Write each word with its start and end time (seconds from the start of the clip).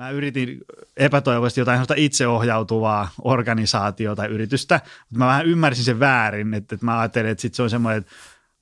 Mä 0.00 0.10
yritin 0.10 0.58
epätoivoisesti 0.96 1.60
jotain 1.60 1.80
itseohjautuvaa 1.96 3.10
organisaatiota 3.22 4.22
tai 4.22 4.28
yritystä, 4.28 4.80
mutta 4.84 5.18
mä 5.18 5.26
vähän 5.26 5.46
ymmärsin 5.46 5.84
sen 5.84 6.00
väärin, 6.00 6.54
että, 6.54 6.74
että 6.74 6.86
mä 6.86 7.00
ajattelin, 7.00 7.30
että 7.30 7.42
sit 7.42 7.54
se 7.54 7.62
on 7.62 7.70
semmoinen, 7.70 7.98
että 7.98 8.12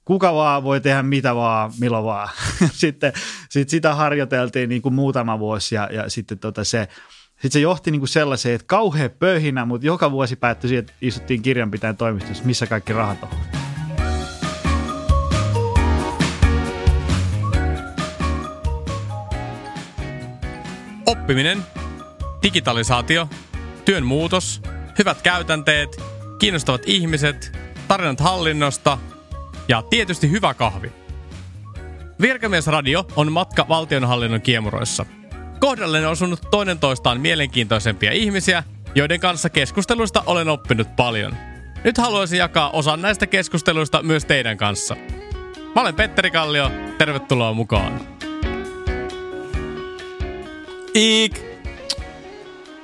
kuka 0.04 0.34
vaan 0.34 0.62
voi 0.62 0.80
tehdä 0.80 1.02
mitä 1.02 1.34
vaan, 1.34 1.72
milloin 1.80 2.04
vaan. 2.04 2.28
sitten 2.72 3.12
sit 3.48 3.68
sitä 3.68 3.94
harjoiteltiin 3.94 4.68
niin 4.68 4.82
kuin 4.82 4.94
muutama 4.94 5.38
vuosi 5.38 5.74
ja, 5.74 5.88
ja 5.92 6.10
sitten 6.10 6.38
tota 6.38 6.64
se, 6.64 6.88
sitten 7.32 7.50
se 7.50 7.60
johti 7.60 7.90
niin 7.90 8.00
kuin 8.00 8.08
sellaiseen, 8.08 8.54
että 8.54 8.66
kauhean 8.66 9.10
pöhinä, 9.18 9.64
mutta 9.64 9.86
joka 9.86 10.10
vuosi 10.10 10.36
päättyi 10.36 10.68
siihen, 10.68 10.80
että 10.80 10.92
istuttiin 11.00 11.42
kirjanpitäjän 11.42 11.96
toimistossa, 11.96 12.44
missä 12.44 12.66
kaikki 12.66 12.92
rahat 12.92 13.22
on. 13.22 13.57
Oppiminen, 21.08 21.62
digitalisaatio, 22.42 23.28
työn 23.84 24.06
muutos, 24.06 24.62
hyvät 24.98 25.22
käytänteet, 25.22 26.02
kiinnostavat 26.38 26.82
ihmiset, 26.86 27.58
tarinat 27.88 28.20
hallinnosta 28.20 28.98
ja 29.68 29.82
tietysti 29.82 30.30
hyvä 30.30 30.54
kahvi. 30.54 30.92
Virkamiesradio 32.20 33.06
on 33.16 33.32
matka 33.32 33.68
valtionhallinnon 33.68 34.40
kiemuroissa. 34.40 35.06
Kohdalle 35.60 36.06
on 36.06 36.12
osunut 36.12 36.40
toinen 36.50 36.78
toistaan 36.78 37.20
mielenkiintoisempia 37.20 38.12
ihmisiä, 38.12 38.62
joiden 38.94 39.20
kanssa 39.20 39.50
keskusteluista 39.50 40.22
olen 40.26 40.48
oppinut 40.48 40.96
paljon. 40.96 41.36
Nyt 41.84 41.98
haluaisin 41.98 42.38
jakaa 42.38 42.70
osan 42.70 43.02
näistä 43.02 43.26
keskusteluista 43.26 44.02
myös 44.02 44.24
teidän 44.24 44.56
kanssa. 44.56 44.96
Mä 45.74 45.80
olen 45.80 45.94
Petteri 45.94 46.30
Kallio, 46.30 46.70
tervetuloa 46.98 47.52
mukaan. 47.52 48.18
Iik! 50.98 51.40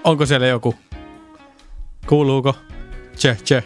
Onko 0.05 0.27
siellä 0.27 0.47
joku? 0.47 0.75
Kuuluuko? 2.07 2.55
Tse, 3.17 3.39
tse. 3.45 3.65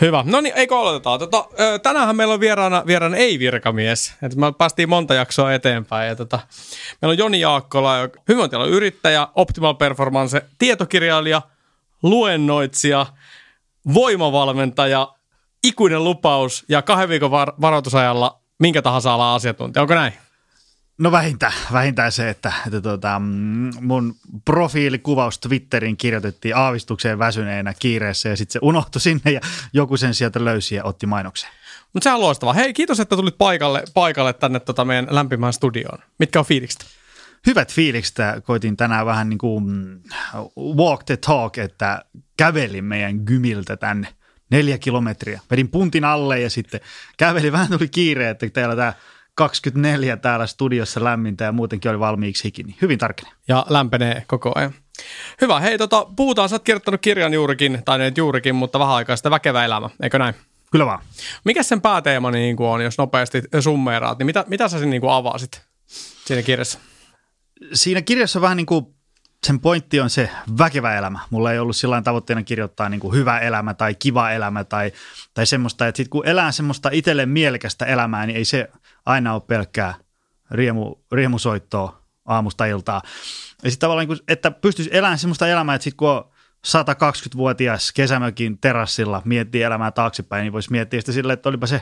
Hyvä. 0.00 0.24
No 0.26 0.40
niin, 0.40 0.54
eikö 0.56 0.78
aloitetaan? 0.78 1.18
Tota, 1.18 1.48
tänäänhän 1.82 2.16
meillä 2.16 2.34
on 2.34 2.40
vieraana, 2.40 2.82
vieraana 2.86 3.16
ei-virkamies. 3.16 4.14
Et 4.22 4.34
me 4.34 4.52
päästiin 4.58 4.88
monta 4.88 5.14
jaksoa 5.14 5.52
eteenpäin. 5.52 6.08
Ja 6.08 6.16
tota, 6.16 6.38
meillä 7.02 7.12
on 7.12 7.18
Joni 7.18 7.40
Jaakkola, 7.40 7.96
hyvinvointialan 8.28 8.68
yrittäjä, 8.68 9.28
Optimal 9.34 9.74
Performance, 9.74 10.42
tietokirjailija, 10.58 11.42
luennoitsija, 12.02 13.06
voimavalmentaja, 13.94 15.08
ikuinen 15.64 16.04
lupaus 16.04 16.64
ja 16.68 16.82
kahden 16.82 17.08
viikon 17.08 17.30
var- 17.30 17.54
varoitusajalla 17.60 18.40
minkä 18.58 18.82
tahansa 18.82 19.14
ala 19.14 19.34
asiantuntija. 19.34 19.82
Onko 19.82 19.94
näin? 19.94 20.12
No 21.00 21.12
vähintään, 21.12 21.52
vähintään 21.72 22.12
se, 22.12 22.30
että, 22.30 22.52
että 22.66 22.80
tuota, 22.80 23.18
mun 23.80 24.14
profiilikuvaus 24.44 25.38
Twitteriin 25.38 25.96
kirjoitettiin 25.96 26.56
aavistukseen 26.56 27.18
väsyneenä 27.18 27.74
kiireessä 27.78 28.28
ja 28.28 28.36
sitten 28.36 28.52
se 28.52 28.58
unohtui 28.62 29.00
sinne 29.00 29.30
ja 29.30 29.40
joku 29.72 29.96
sen 29.96 30.14
sieltä 30.14 30.44
löysi 30.44 30.74
ja 30.74 30.84
otti 30.84 31.06
mainokseen. 31.06 31.52
Mutta 31.92 32.04
se 32.04 32.14
on 32.14 32.20
loistavaa. 32.20 32.54
Hei, 32.54 32.72
kiitos, 32.72 33.00
että 33.00 33.16
tulit 33.16 33.38
paikalle, 33.38 33.82
paikalle 33.94 34.32
tänne 34.32 34.60
tota 34.60 34.84
meidän 34.84 35.06
lämpimään 35.10 35.52
studioon. 35.52 35.98
Mitkä 36.18 36.38
on 36.38 36.44
fiilikset? 36.44 36.86
Hyvät 37.46 37.72
fiilikset. 37.72 38.16
Koitin 38.44 38.76
tänään 38.76 39.06
vähän 39.06 39.28
niin 39.28 39.38
kuin 39.38 39.64
mm, 39.64 40.00
walk 40.76 41.04
the 41.04 41.16
talk, 41.16 41.58
että 41.58 42.04
kävelin 42.36 42.84
meidän 42.84 43.16
gymiltä 43.24 43.76
tänne 43.76 44.08
neljä 44.50 44.78
kilometriä. 44.78 45.40
Vedin 45.50 45.68
puntin 45.68 46.04
alle 46.04 46.40
ja 46.40 46.50
sitten 46.50 46.80
kävelin. 47.16 47.52
Vähän 47.52 47.68
tuli 47.68 47.88
kiire, 47.88 48.30
että 48.30 48.50
täällä 48.50 48.76
tämä 48.76 48.92
24 49.40 50.16
täällä 50.16 50.46
studiossa 50.46 51.04
lämmintä 51.04 51.44
ja 51.44 51.52
muutenkin 51.52 51.90
oli 51.90 52.00
valmiiksi 52.00 52.44
hiki, 52.44 52.62
niin 52.62 52.76
hyvin 52.82 52.98
tarkeni. 52.98 53.30
Ja 53.48 53.66
lämpenee 53.68 54.24
koko 54.26 54.52
ajan. 54.54 54.74
Hyvä. 55.40 55.60
Hei, 55.60 55.78
tota, 55.78 56.06
puhutaan, 56.16 56.48
sä 56.48 56.54
oot 56.54 56.64
kirjoittanut 56.64 57.00
kirjan 57.00 57.34
juurikin, 57.34 57.82
tai 57.84 57.98
nyt 57.98 58.16
juurikin, 58.16 58.54
mutta 58.54 58.78
vähän 58.78 58.94
aikaa 58.94 59.16
sitä 59.16 59.30
väkevä 59.30 59.64
elämä, 59.64 59.90
eikö 60.02 60.18
näin? 60.18 60.34
Kyllä 60.72 60.86
vaan. 60.86 61.02
Mikä 61.44 61.62
sen 61.62 61.80
pääteema 61.80 62.30
niin 62.30 62.56
kuin 62.56 62.68
on, 62.68 62.84
jos 62.84 62.98
nopeasti 62.98 63.42
summeeraat, 63.60 64.18
niin 64.18 64.26
mitä, 64.26 64.44
mitä 64.48 64.68
sä 64.68 64.78
niin 64.78 65.00
kuin 65.00 65.12
avasit 65.12 65.62
siinä 66.24 66.42
kirjassa? 66.42 66.78
Siinä 67.72 68.02
kirjassa 68.02 68.40
vähän 68.40 68.56
niin 68.56 68.66
kuin 68.66 68.86
sen 69.46 69.60
pointti 69.60 70.00
on 70.00 70.10
se 70.10 70.30
väkevä 70.58 70.96
elämä. 70.96 71.18
Mulla 71.30 71.52
ei 71.52 71.58
ollut 71.58 71.76
sillä 71.76 72.02
tavoitteena 72.02 72.42
kirjoittaa 72.42 72.88
niin 72.88 73.00
kuin 73.00 73.14
hyvä 73.14 73.38
elämä 73.38 73.74
tai 73.74 73.94
kiva 73.94 74.30
elämä 74.30 74.64
tai, 74.64 74.92
tai 75.34 75.46
semmoista, 75.46 75.86
että 75.86 75.96
sit 75.96 76.08
kun 76.08 76.26
elää 76.26 76.52
semmoista 76.52 76.88
itselle 76.92 77.26
mielekästä 77.26 77.84
elämää, 77.84 78.26
niin 78.26 78.36
ei 78.36 78.44
se 78.44 78.70
aina 79.06 79.34
ole 79.34 79.42
pelkkää 79.46 79.94
riemu, 80.50 80.96
riemusoittoa 81.12 82.02
aamusta 82.26 82.66
iltaa. 82.66 83.02
Ja 83.62 83.70
sitten 83.70 83.86
tavallaan, 83.86 84.08
niin 84.08 84.18
että 84.28 84.50
pystyisi 84.50 84.90
elämään 84.92 85.18
semmoista 85.18 85.48
elämää, 85.48 85.74
että 85.74 85.84
sitten 85.84 85.96
kun 85.96 86.08
on 86.08 86.24
120-vuotias 86.66 87.92
kesämökin 87.92 88.58
terassilla 88.58 89.22
miettii 89.24 89.62
elämää 89.62 89.90
taaksepäin, 89.90 90.42
niin 90.42 90.52
voisi 90.52 90.70
miettiä 90.70 91.00
sitä 91.00 91.12
silleen, 91.12 91.34
että 91.34 91.48
olipa 91.48 91.66
se 91.66 91.80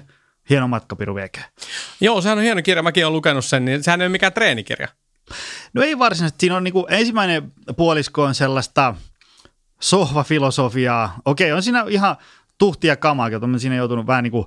hieno 0.50 0.68
matka 0.68 0.96
Piru 0.96 1.16
Joo, 2.00 2.20
sehän 2.20 2.38
on 2.38 2.44
hieno 2.44 2.62
kirja. 2.62 2.82
Mäkin 2.82 3.06
olen 3.06 3.12
lukenut 3.12 3.44
sen, 3.44 3.64
niin 3.64 3.82
sehän 3.82 4.00
ei 4.00 4.04
ole 4.04 4.12
mikään 4.12 4.32
treenikirja. 4.32 4.88
No 5.74 5.82
ei 5.82 5.98
varsinaisesti. 5.98 6.40
Siinä 6.40 6.56
on 6.56 6.64
niin 6.64 6.72
kuin, 6.72 6.86
ensimmäinen 6.88 7.52
puolisko 7.76 8.22
on 8.22 8.34
sellaista 8.34 8.94
sohvafilosofiaa. 9.80 11.18
Okei, 11.24 11.52
on 11.52 11.62
siinä 11.62 11.84
ihan 11.88 12.16
tuhtia 12.58 12.96
kamaa, 12.96 13.26
että 13.26 13.58
siinä 13.58 13.76
joutunut 13.76 14.06
vähän 14.06 14.24
niin 14.24 14.32
kuin 14.32 14.46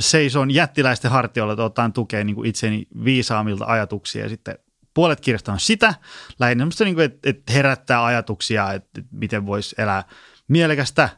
seison 0.00 0.50
jättiläisten 0.50 1.10
hartioilla, 1.10 1.52
että 1.52 1.64
otan 1.64 1.92
tukea 1.92 2.24
niin 2.24 2.36
kuin 2.36 2.48
itseni 2.48 2.86
viisaamilta 3.04 3.64
ajatuksia 3.64 4.22
ja 4.22 4.28
sitten 4.28 4.58
puolet 4.94 5.20
kirjasta 5.20 5.52
on 5.52 5.60
sitä, 5.60 5.94
lähinnä 6.38 6.66
niin 6.84 6.94
kuin, 6.94 7.04
että, 7.04 7.30
että 7.30 7.52
herättää 7.52 8.04
ajatuksia, 8.04 8.72
että, 8.72 9.00
että 9.00 9.16
miten 9.16 9.46
voisi 9.46 9.74
elää 9.78 10.04
mielekästä 10.48 11.08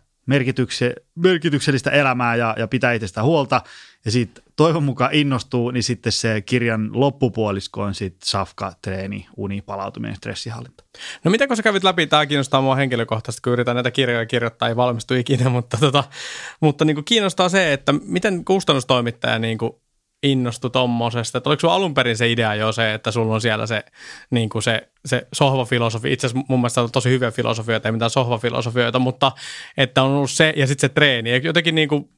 merkityksellistä 1.16 1.90
elämää 1.90 2.36
ja, 2.36 2.54
ja 2.58 2.68
pitää 2.68 2.92
itsestä 2.92 3.22
huolta. 3.22 3.60
Ja 4.04 4.10
sitten 4.10 4.44
toivon 4.56 4.82
mukaan 4.82 5.14
innostuu, 5.14 5.70
niin 5.70 5.82
sitten 5.82 6.12
se 6.12 6.40
kirjan 6.40 6.90
loppupuolisko 6.92 7.82
on 7.82 7.94
sitten 7.94 8.28
safka, 8.28 8.72
treeni, 8.82 9.26
uni, 9.36 9.62
palautuminen, 9.62 10.16
stressihallinta. 10.16 10.84
No 11.24 11.30
miten 11.30 11.48
kun 11.48 11.56
sä 11.56 11.62
kävit 11.62 11.84
läpi, 11.84 12.06
tämä 12.06 12.26
kiinnostaa 12.26 12.60
mua 12.62 12.74
henkilökohtaisesti, 12.74 13.42
kun 13.42 13.52
yritän 13.52 13.76
näitä 13.76 13.90
kirjoja 13.90 14.26
kirjoittaa, 14.26 14.68
ei 14.68 14.76
valmistu 14.76 15.14
ikinä, 15.14 15.48
mutta, 15.56 15.76
tota, 15.80 16.04
mutta 16.60 16.84
niin 16.84 16.96
kuin 16.96 17.04
kiinnostaa 17.04 17.48
se, 17.48 17.72
että 17.72 17.92
miten 17.92 18.44
kustannustoimittaja 18.44 19.38
niin 19.38 19.58
kuin 19.58 19.72
innostui 20.24 20.70
tommosesta? 20.70 21.38
Että 21.38 21.50
oliko 21.50 21.60
sulla 21.60 21.74
alun 21.74 21.94
perin 21.94 22.16
se 22.16 22.30
idea 22.30 22.54
jo 22.54 22.72
se, 22.72 22.94
että 22.94 23.10
sulla 23.10 23.34
on 23.34 23.40
siellä 23.40 23.66
se, 23.66 23.84
niin 24.30 24.48
kuin 24.48 24.62
se, 24.62 24.88
se 25.04 25.26
sohvafilosofi, 25.32 26.12
itse 26.12 26.26
asiassa 26.26 26.46
mun 26.48 26.60
mielestä 26.60 26.82
on 26.82 26.90
tosi 26.90 27.10
hyviä 27.10 27.30
filosofioita, 27.30 27.88
ei 27.88 27.92
mitään 27.92 28.10
sohvafilosofioita, 28.10 28.98
mutta 28.98 29.32
että 29.76 30.02
on 30.02 30.10
ollut 30.10 30.30
se 30.30 30.52
ja 30.56 30.66
sitten 30.66 30.88
se 30.90 30.94
treeni. 30.94 31.40
Jotenkin 31.42 31.74
niin 31.74 31.88
kuin 31.88 32.08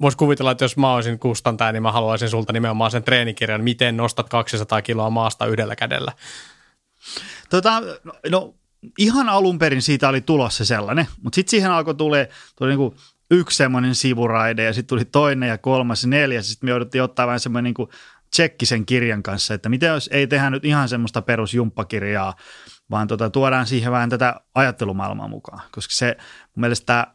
voisi 0.00 0.18
kuvitella, 0.18 0.50
että 0.50 0.64
jos 0.64 0.76
mä 0.76 0.94
olisin 0.94 1.18
kustantaja, 1.18 1.72
niin 1.72 1.82
mä 1.82 1.92
haluaisin 1.92 2.28
sulta 2.28 2.52
nimenomaan 2.52 2.90
sen 2.90 3.02
treenikirjan, 3.02 3.64
miten 3.64 3.96
nostat 3.96 4.28
200 4.28 4.82
kiloa 4.82 5.10
maasta 5.10 5.46
yhdellä 5.46 5.76
kädellä. 5.76 6.12
Tota, 7.50 7.82
no, 8.04 8.12
no 8.30 8.54
ihan 8.98 9.28
alun 9.28 9.58
perin 9.58 9.82
siitä 9.82 10.08
oli 10.08 10.20
tulossa 10.20 10.64
sellainen, 10.64 11.06
mutta 11.22 11.34
sitten 11.34 11.50
siihen 11.50 11.70
alkoi 11.70 11.94
tulee, 11.94 12.28
tuli 12.58 12.70
niinku 12.70 12.94
yksi 13.32 13.56
semmoinen 13.56 13.94
sivuraide 13.94 14.64
ja 14.64 14.72
sitten 14.72 14.88
tuli 14.88 15.04
toinen 15.04 15.48
ja 15.48 15.58
kolmas 15.58 16.02
ja 16.02 16.08
neljäs. 16.08 16.48
Sitten 16.48 16.66
me 16.66 16.70
jouduttiin 16.70 17.02
ottaa 17.02 17.26
vähän 17.26 17.40
semmoinen 17.40 17.74
niin 17.78 17.88
tsekki 18.30 18.66
sen 18.66 18.86
kirjan 18.86 19.22
kanssa, 19.22 19.54
että 19.54 19.68
miten 19.68 19.88
jos 19.88 20.10
ei 20.12 20.26
tehdä 20.26 20.50
nyt 20.50 20.64
ihan 20.64 20.88
semmoista 20.88 21.22
perusjumppakirjaa, 21.22 22.34
vaan 22.90 23.08
tota, 23.08 23.30
tuodaan 23.30 23.66
siihen 23.66 23.92
vähän 23.92 24.10
tätä 24.10 24.40
ajattelumaailmaa 24.54 25.28
mukaan. 25.28 25.60
Koska 25.72 25.94
se 25.94 26.16
mun 26.44 26.60
mielestä 26.60 27.06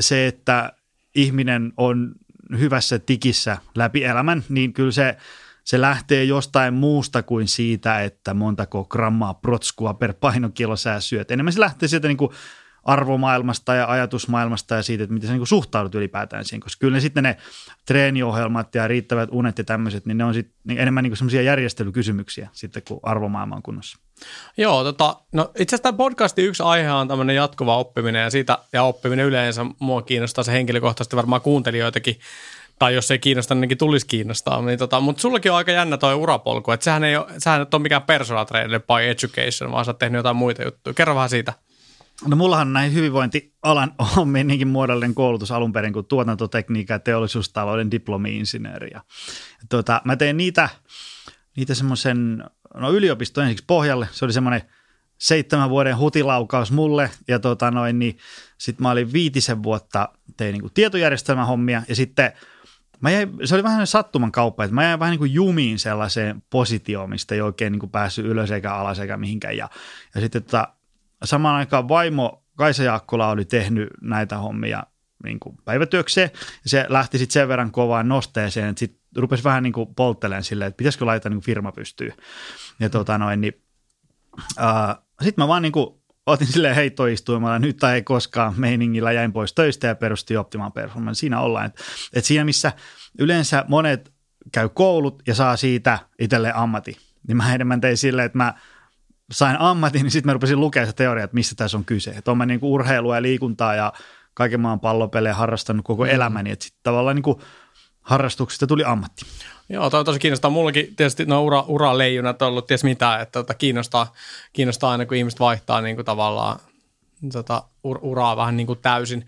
se, 0.00 0.26
että 0.26 0.72
ihminen 1.14 1.72
on 1.76 2.14
hyvässä 2.58 2.98
tikissä 2.98 3.58
läpi 3.74 4.04
elämän, 4.04 4.44
niin 4.48 4.72
kyllä 4.72 4.92
se, 4.92 5.16
se 5.64 5.80
lähtee 5.80 6.24
jostain 6.24 6.74
muusta 6.74 7.22
kuin 7.22 7.48
siitä, 7.48 8.02
että 8.02 8.34
montako 8.34 8.84
grammaa 8.84 9.34
protskua 9.34 9.94
per 9.94 10.14
painokilo 10.20 10.76
sä 10.76 11.00
syöt. 11.00 11.30
Enemmän 11.30 11.52
se 11.52 11.60
lähtee 11.60 11.88
sieltä 11.88 12.08
niin 12.08 12.16
kuin 12.16 12.30
arvomaailmasta 12.84 13.74
ja 13.74 13.90
ajatusmaailmasta 13.90 14.74
ja 14.74 14.82
siitä, 14.82 15.04
että 15.04 15.14
miten 15.14 15.28
sä 15.28 15.34
niin 15.34 15.46
suhtaudut 15.46 15.94
ylipäätään 15.94 16.44
siihen, 16.44 16.60
koska 16.60 16.80
kyllä 16.80 16.94
ne 16.94 17.00
sitten 17.00 17.22
ne 17.22 17.36
treeniohjelmat 17.86 18.74
ja 18.74 18.88
riittävät 18.88 19.28
unet 19.32 19.58
ja 19.58 19.64
tämmöiset, 19.64 20.06
niin 20.06 20.18
ne 20.18 20.24
on 20.24 20.34
sitten 20.34 20.56
niin 20.64 20.78
enemmän 20.78 21.04
niin 21.04 21.16
semmoisia 21.16 21.42
järjestelykysymyksiä 21.42 22.48
sitten, 22.52 22.82
kuin 22.88 23.00
arvomaailman 23.02 23.62
kunnossa. 23.62 23.98
Joo, 24.56 24.84
tota, 24.84 25.16
no 25.32 25.50
itse 25.58 25.76
asiassa 25.76 25.82
tämä 25.82 25.96
podcastin 25.96 26.44
yksi 26.44 26.62
aihe 26.62 26.92
on 26.92 27.08
tämmöinen 27.08 27.36
jatkuva 27.36 27.76
oppiminen 27.76 28.22
ja 28.22 28.30
siitä 28.30 28.58
ja 28.72 28.82
oppiminen 28.82 29.26
yleensä 29.26 29.66
mua 29.78 30.02
kiinnostaa 30.02 30.44
se 30.44 30.52
henkilökohtaisesti 30.52 31.16
varmaan 31.16 31.40
kuuntelijoitakin, 31.40 32.18
tai 32.78 32.94
jos 32.94 33.10
ei 33.10 33.18
kiinnosta, 33.18 33.54
niin 33.54 33.78
tulisi 33.78 34.06
kiinnostaa. 34.06 34.62
Niin 34.62 34.78
tota, 34.78 35.00
mutta 35.00 35.22
sullakin 35.22 35.52
on 35.52 35.56
aika 35.56 35.72
jännä 35.72 35.96
toi 35.96 36.14
urapolku, 36.14 36.72
että 36.72 36.84
sehän 36.84 37.04
ei 37.04 37.16
ole, 37.16 37.26
sehän 37.38 37.60
ei 37.60 37.66
ole 37.72 37.82
mikään 37.82 38.02
personal 38.02 38.44
trainer 38.44 38.80
by 38.80 39.10
education, 39.10 39.72
vaan 39.72 39.84
sä 39.84 39.90
oot 39.90 39.98
tehnyt 39.98 40.18
jotain 40.18 40.36
muita 40.36 40.64
juttuja. 40.64 40.94
Kerro 40.94 41.14
vähän 41.14 41.28
siitä. 41.28 41.52
No 42.26 42.36
mullahan 42.36 42.72
näin 42.72 42.94
hyvinvointialan 42.94 43.94
on 44.16 44.28
meininkin 44.28 44.68
muodollinen 44.68 45.14
koulutus 45.14 45.52
alun 45.52 45.72
perin 45.72 45.92
kuin 45.92 46.06
tuotantotekniikka 46.06 46.94
ja 46.94 46.98
teollisuustalouden 46.98 47.90
diplomi-insinööri. 47.90 48.90
Ja, 48.92 49.00
tuota, 49.68 50.00
mä 50.04 50.16
tein 50.16 50.36
niitä 50.36 50.68
niitä 51.56 51.74
semmoisen, 51.74 52.44
no 52.74 52.92
yliopisto 52.92 53.40
ensiksi 53.40 53.64
pohjalle. 53.66 54.08
Se 54.12 54.24
oli 54.24 54.32
semmoinen 54.32 54.62
seitsemän 55.18 55.70
vuoden 55.70 55.98
hutilaukaus 55.98 56.72
mulle 56.72 57.10
ja 57.28 57.38
tota 57.38 57.70
noin, 57.70 57.98
niin 57.98 58.18
sitten 58.58 58.82
mä 58.82 58.90
olin 58.90 59.12
viitisen 59.12 59.62
vuotta 59.62 60.08
tein 60.36 60.52
niin 60.52 60.70
tietojärjestelmähommia 60.74 61.82
ja 61.88 61.96
sitten 61.96 62.32
mä 63.00 63.10
jäin, 63.10 63.32
se 63.44 63.54
oli 63.54 63.62
vähän 63.62 63.86
sattuman 63.86 64.32
kauppa, 64.32 64.64
että 64.64 64.74
mä 64.74 64.84
jäin 64.84 65.00
vähän 65.00 65.10
niin 65.10 65.18
kuin 65.18 65.32
jumiin 65.32 65.78
sellaiseen 65.78 66.42
positioon, 66.50 67.10
mistä 67.10 67.34
ei 67.34 67.40
oikein 67.40 67.72
niin 67.72 67.80
kuin 67.80 67.90
päässyt 67.90 68.26
ylös 68.26 68.50
eikä 68.50 68.74
alas 68.74 68.98
eikä 68.98 69.16
mihinkään 69.16 69.56
ja, 69.56 69.68
ja 70.14 70.20
sitten 70.20 70.42
tota, 70.42 70.68
samaan 71.26 71.56
aikaan 71.56 71.88
vaimo 71.88 72.44
Kaisa 72.56 72.82
Jaakkula 72.82 73.28
oli 73.28 73.44
tehnyt 73.44 73.88
näitä 74.00 74.38
hommia 74.38 74.82
niin 75.24 75.40
kuin 75.40 75.56
päivätyökseen 75.64 76.30
ja 76.34 76.70
se 76.70 76.86
lähti 76.88 77.18
sitten 77.18 77.32
sen 77.32 77.48
verran 77.48 77.70
kovaan 77.70 78.08
nosteeseen, 78.08 78.68
että 78.68 78.80
sitten 78.80 79.00
rupesi 79.16 79.44
vähän 79.44 79.62
niin 79.62 79.72
kuin 79.72 79.94
polttelemaan 79.94 80.44
silleen, 80.44 80.68
että 80.68 80.76
pitäisikö 80.76 81.06
laittaa 81.06 81.30
niin 81.30 81.36
kuin 81.36 81.44
firma 81.44 81.72
pystyy. 81.72 82.12
Ja 82.80 82.90
tota 82.90 83.18
noin, 83.18 83.40
niin, 83.40 83.62
sitten 85.22 85.44
mä 85.44 85.48
vaan 85.48 85.62
niin 85.62 85.72
kuin 85.72 85.86
otin 86.26 86.46
sille 86.46 86.76
heittoistuimella 86.76 87.58
nyt 87.58 87.76
tai 87.76 87.94
ei 87.94 88.02
koskaan 88.02 88.54
meiningillä, 88.56 89.12
jäin 89.12 89.32
pois 89.32 89.52
töistä 89.52 89.86
ja 89.86 89.94
perusti 89.94 90.36
Optimal 90.36 90.70
Performance. 90.70 91.18
Siinä 91.18 91.40
ollaan, 91.40 91.66
että, 91.66 91.82
että 92.12 92.28
siinä 92.28 92.44
missä 92.44 92.72
yleensä 93.18 93.64
monet 93.68 94.12
käy 94.52 94.68
koulut 94.68 95.22
ja 95.26 95.34
saa 95.34 95.56
siitä 95.56 95.98
itselle 96.18 96.52
ammatti, 96.54 96.96
niin 97.28 97.36
mä 97.36 97.54
enemmän 97.54 97.80
tein 97.80 97.96
silleen, 97.96 98.26
että 98.26 98.38
mä 98.38 98.54
sain 99.32 99.60
ammatin, 99.60 100.02
niin 100.02 100.10
sitten 100.10 100.28
mä 100.28 100.32
rupesin 100.32 100.60
lukemaan 100.60 100.86
se 100.86 100.92
teoria, 100.92 101.24
että 101.24 101.34
mistä 101.34 101.54
tässä 101.54 101.76
on 101.76 101.84
kyse. 101.84 102.10
Että 102.10 102.30
on 102.30 102.38
mä 102.38 102.46
niin 102.46 102.58
urheilua 102.62 103.14
ja 103.14 103.22
liikuntaa 103.22 103.74
ja 103.74 103.92
kaiken 104.34 104.60
maan 104.60 104.80
pallopelejä 104.80 105.34
harrastanut 105.34 105.84
koko 105.84 106.04
mm. 106.04 106.10
elämäni, 106.10 106.50
että 106.50 106.64
sitten 106.64 106.80
tavallaan 106.82 107.16
niin 107.16 107.22
kuin 107.22 107.38
harrastuksesta 108.00 108.66
tuli 108.66 108.84
ammatti. 108.84 109.24
Joo, 109.68 109.90
toi 109.90 110.00
on 110.00 110.06
tosi 110.06 110.18
kiinnostaa. 110.18 110.50
Mullakin 110.50 110.96
tietysti 110.96 111.24
no 111.24 111.44
ura, 111.44 111.64
uraleijunat 111.68 112.42
on 112.42 112.48
ollut 112.48 112.66
ties 112.66 112.84
mitä, 112.84 113.18
että 113.20 113.32
tota, 113.32 113.54
kiinnostaa, 113.54 114.12
kiinnostaa 114.52 114.90
aina, 114.90 115.06
kun 115.06 115.16
ihmiset 115.16 115.40
vaihtaa 115.40 115.80
niin 115.80 115.96
kuin 115.96 116.06
tavallaan 116.06 116.58
tota, 117.32 117.62
ur, 117.84 117.98
uraa 118.02 118.36
vähän 118.36 118.56
niin 118.56 118.66
kuin 118.66 118.78
täysin. 118.82 119.26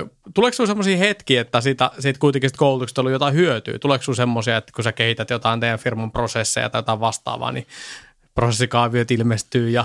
Ö, 0.00 0.06
tuleeko 0.34 0.54
sinulla 0.54 0.70
sellaisia 0.70 0.96
hetkiä, 0.96 1.40
että 1.40 1.60
siitä, 1.60 1.90
siitä 1.98 2.20
kuitenkin 2.20 2.50
sit 2.50 2.56
koulutuksesta 2.56 3.00
on 3.00 3.02
ollut 3.02 3.12
jotain 3.12 3.34
hyötyä? 3.34 3.78
Tuleeko 3.78 4.02
sinulla 4.04 4.16
semmoisia, 4.16 4.56
että 4.56 4.72
kun 4.74 4.84
sä 4.84 4.92
kehität 4.92 5.30
jotain 5.30 5.60
teidän 5.60 5.78
firman 5.78 6.12
prosesseja 6.12 6.70
tai 6.70 6.78
jotain 6.78 7.00
vastaavaa, 7.00 7.52
niin 7.52 7.66
prosessikaaviot 8.38 9.10
ilmestyy 9.10 9.70
ja 9.70 9.84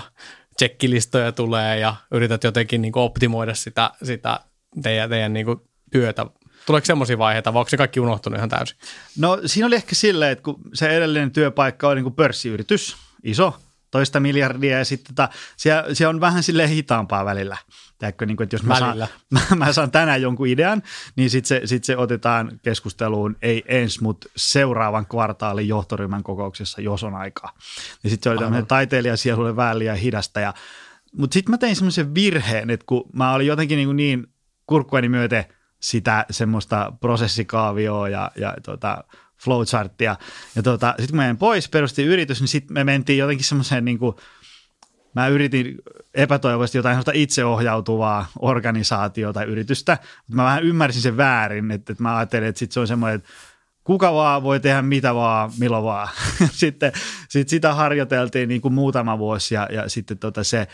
checkilistoja 0.60 1.32
tulee 1.32 1.80
ja 1.80 1.96
yrität 2.12 2.44
jotenkin 2.44 2.82
niin 2.82 2.92
kuin 2.92 3.04
optimoida 3.04 3.54
sitä, 3.54 3.92
sitä 4.04 4.40
teidän, 4.84 5.10
teidän 5.10 5.34
niin 5.34 5.46
kuin 5.46 5.60
työtä 5.92 6.26
Tuleeko 6.66 6.86
semmoisia 6.86 7.18
vaiheita 7.18 7.54
vai 7.54 7.60
onko 7.60 7.70
se 7.70 7.78
kaikki 7.78 8.00
unohtunut 8.00 8.38
ihan 8.38 8.50
täysin? 8.50 8.78
No 9.18 9.40
siinä 9.46 9.68
oli 9.68 9.76
ehkä 9.76 9.96
silleen, 9.96 10.32
että 10.32 10.44
kun 10.44 10.60
se 10.74 10.98
edellinen 10.98 11.32
työpaikka 11.32 11.90
on 11.90 11.96
niin 11.96 12.04
kuin 12.04 12.16
pörssiyritys, 12.16 12.98
iso, 13.24 13.58
toista 13.94 14.20
miljardia 14.20 14.78
ja 14.78 14.86
sitten 14.86 15.16
tota, 15.16 15.30
siellä, 15.58 15.96
siellä 15.96 16.10
on 16.10 16.22
vähän 16.22 16.44
sille 16.44 16.70
hitaampaa 16.70 17.26
välillä. 17.26 17.58
Tiedätkö, 18.00 18.26
niin 18.26 18.38
kuin, 18.38 18.46
että 18.46 18.56
jos 18.56 18.64
mä 18.64 18.80
saan, 18.80 18.98
mä, 19.30 19.40
mä 19.56 19.74
saan 19.74 19.92
tänään 19.92 20.22
jonkun 20.22 20.48
idean, 20.48 20.84
niin 21.16 21.30
sitten 21.30 21.48
se, 21.48 21.68
sit 21.68 21.84
se 21.84 21.98
otetaan 21.98 22.60
keskusteluun, 22.64 23.36
ei 23.42 23.64
ensi, 23.68 24.04
mutta 24.04 24.30
seuraavan 24.36 25.06
kvartaalin 25.06 25.68
johtoryhmän 25.68 26.24
kokouksessa, 26.24 26.82
jos 26.82 27.04
on 27.04 27.16
aikaa. 27.16 27.54
Ja 28.04 28.10
sitten 28.10 28.24
se 28.24 28.30
oli 28.30 28.40
tämmöinen 28.40 28.68
taiteilija 28.68 29.18
siellä 29.18 29.56
vähän 29.56 29.80
liian 29.80 29.98
hidasta. 29.98 30.40
Ja, 30.40 30.54
mutta 31.18 31.34
sitten 31.34 31.52
mä 31.52 31.58
tein 31.58 31.76
semmoisen 31.76 32.16
virheen, 32.16 32.70
että 32.70 32.86
kun 32.86 33.10
mä 33.14 33.34
olin 33.34 33.48
jotenkin 33.48 33.78
niin, 33.78 33.96
niin 33.96 34.28
kurkkuani 34.68 35.10
myöten– 35.10 35.46
sitä 35.84 36.26
semmoista 36.30 36.94
prosessikaavioa 37.00 38.10
ja, 38.10 38.32
ja 38.36 38.56
tota, 38.66 39.04
flowcharttia. 39.44 40.16
Ja 40.56 40.64
tota, 40.64 40.88
sitten 40.88 41.08
kun 41.08 41.16
mä 41.16 41.22
menin 41.22 41.38
pois, 41.38 41.70
perustin 41.70 42.08
yritys, 42.08 42.40
niin 42.42 42.48
sitten 42.48 42.74
me 42.74 42.84
mentiin 42.84 43.18
jotenkin 43.18 43.46
semmoiseen 43.46 43.86
niin 43.86 44.00
kuin, 44.00 44.16
mä 45.16 45.28
yritin 45.28 45.76
epätoivoisesti 46.14 46.78
jotain 46.78 47.04
itseohjautuvaa 47.14 48.28
organisaatiota 48.40 49.34
tai 49.34 49.46
yritystä, 49.46 49.98
mutta 50.02 50.36
mä 50.36 50.44
vähän 50.44 50.64
ymmärsin 50.64 51.02
sen 51.02 51.18
väärin, 51.18 51.72
että, 51.72 51.94
että 51.94 52.04
mä 52.04 52.18
ajattelin, 52.18 52.48
että 52.48 52.60
sit 52.60 52.72
se 52.72 52.80
on 52.80 52.88
semmoinen, 52.88 53.16
että 53.16 53.30
kuka 53.84 54.14
vaan 54.14 54.44
voi 54.44 54.60
tehdä 54.60 54.82
mitä 54.82 55.16
vaan, 55.16 55.52
milloin 55.60 55.84
vaan. 55.84 56.08
sitten 56.52 56.92
sit 57.30 57.50
sitä 57.50 57.74
harjoiteltiin 57.74 58.50
niin 58.50 58.62
kuin 58.62 58.74
muutama 58.74 59.20
vuosi 59.20 59.56
ja, 59.56 59.68
ja 59.72 59.90
sitten 59.90 60.18
tota 60.18 60.44
se– 60.44 60.68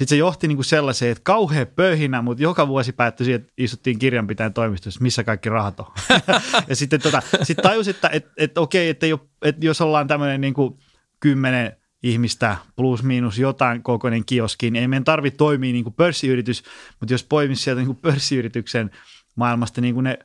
sitten 0.00 0.16
se 0.16 0.16
johti 0.16 0.48
niin 0.48 0.56
kuin 0.56 0.64
sellaiseen, 0.64 1.12
että 1.12 1.24
kauhean 1.24 1.66
pöhinä, 1.66 2.22
mutta 2.22 2.42
joka 2.42 2.68
vuosi 2.68 2.92
päättyi 2.92 3.24
siihen, 3.24 3.40
että 3.40 3.52
istuttiin 3.58 3.98
kirjanpitäjän 3.98 4.52
toimistossa, 4.52 5.00
missä 5.00 5.24
kaikki 5.24 5.48
rahat 5.48 5.80
on. 5.80 5.86
ja 6.68 6.76
sitten 6.76 7.00
tota, 7.00 7.22
sit 7.42 7.58
tajus, 7.62 7.88
että 7.88 8.08
et, 8.12 8.26
et, 8.36 8.58
okei, 8.58 8.88
että 8.88 9.06
et 9.42 9.64
jos 9.64 9.80
ollaan 9.80 10.08
tämmöinen 10.08 10.40
niin 10.40 10.54
kuin 10.54 10.78
kymmenen 11.20 11.76
ihmistä 12.02 12.56
plus 12.76 13.02
miinus 13.02 13.38
jotain 13.38 13.82
kokoinen 13.82 14.24
kioski, 14.24 14.70
niin 14.70 14.80
ei 14.80 14.88
meidän 14.88 15.04
tarvitse 15.04 15.36
toimia 15.36 15.72
niin 15.72 15.84
kuin 15.84 15.94
pörssiyritys, 15.94 16.62
mutta 17.00 17.14
jos 17.14 17.24
poimisi 17.24 17.62
sieltä 17.62 17.80
niin 17.80 17.86
kuin 17.86 17.98
pörssiyrityksen 18.02 18.90
maailmasta 19.36 19.80
niin 19.80 19.94
kuin 19.94 20.04
ne 20.04 20.18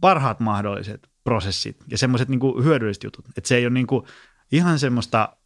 parhaat 0.00 0.40
mahdolliset 0.40 1.08
prosessit 1.24 1.76
ja 1.90 1.98
semmoiset 1.98 2.28
niin 2.28 2.64
hyödylliset 2.64 3.04
jutut. 3.04 3.24
Että 3.36 3.48
se 3.48 3.56
ei 3.56 3.66
ole 3.66 3.74
niin 3.74 3.86
kuin 3.86 4.06
ihan 4.52 4.78
semmoista 4.78 5.36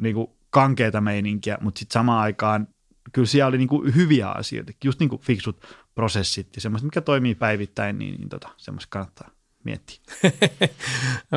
niin 0.00 0.14
kuin 0.14 0.30
kankeita 0.50 1.00
meininkiä, 1.00 1.58
mutta 1.60 1.78
sitten 1.78 1.92
samaan 1.92 2.22
aikaan 2.22 2.68
kyllä 3.12 3.26
siellä 3.26 3.48
oli 3.48 3.58
niin 3.58 3.68
kuin 3.68 3.94
hyviä 3.94 4.28
asioita, 4.28 4.72
just 4.84 5.00
niin 5.00 5.08
kuin 5.08 5.22
fiksut 5.22 5.66
prosessit 5.94 6.48
ja 6.56 6.60
semmoista, 6.60 6.86
mikä 6.86 7.00
toimii 7.00 7.34
päivittäin, 7.34 7.98
niin, 7.98 8.14
niin 8.14 8.28
tota, 8.28 8.48
semmoista 8.56 8.90
kannattaa 8.90 9.30
miettiä. 9.64 9.98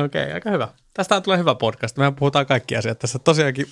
Okei, 0.04 0.22
okay, 0.22 0.32
aika 0.32 0.50
hyvä. 0.50 0.68
Tästä 0.94 1.20
tulee 1.20 1.38
hyvä 1.38 1.54
podcast. 1.54 1.96
Mehän 1.96 2.14
puhutaan 2.14 2.46
kaikki 2.46 2.76
asiat 2.76 2.98
tässä. 2.98 3.18
Tosiaankin 3.18 3.66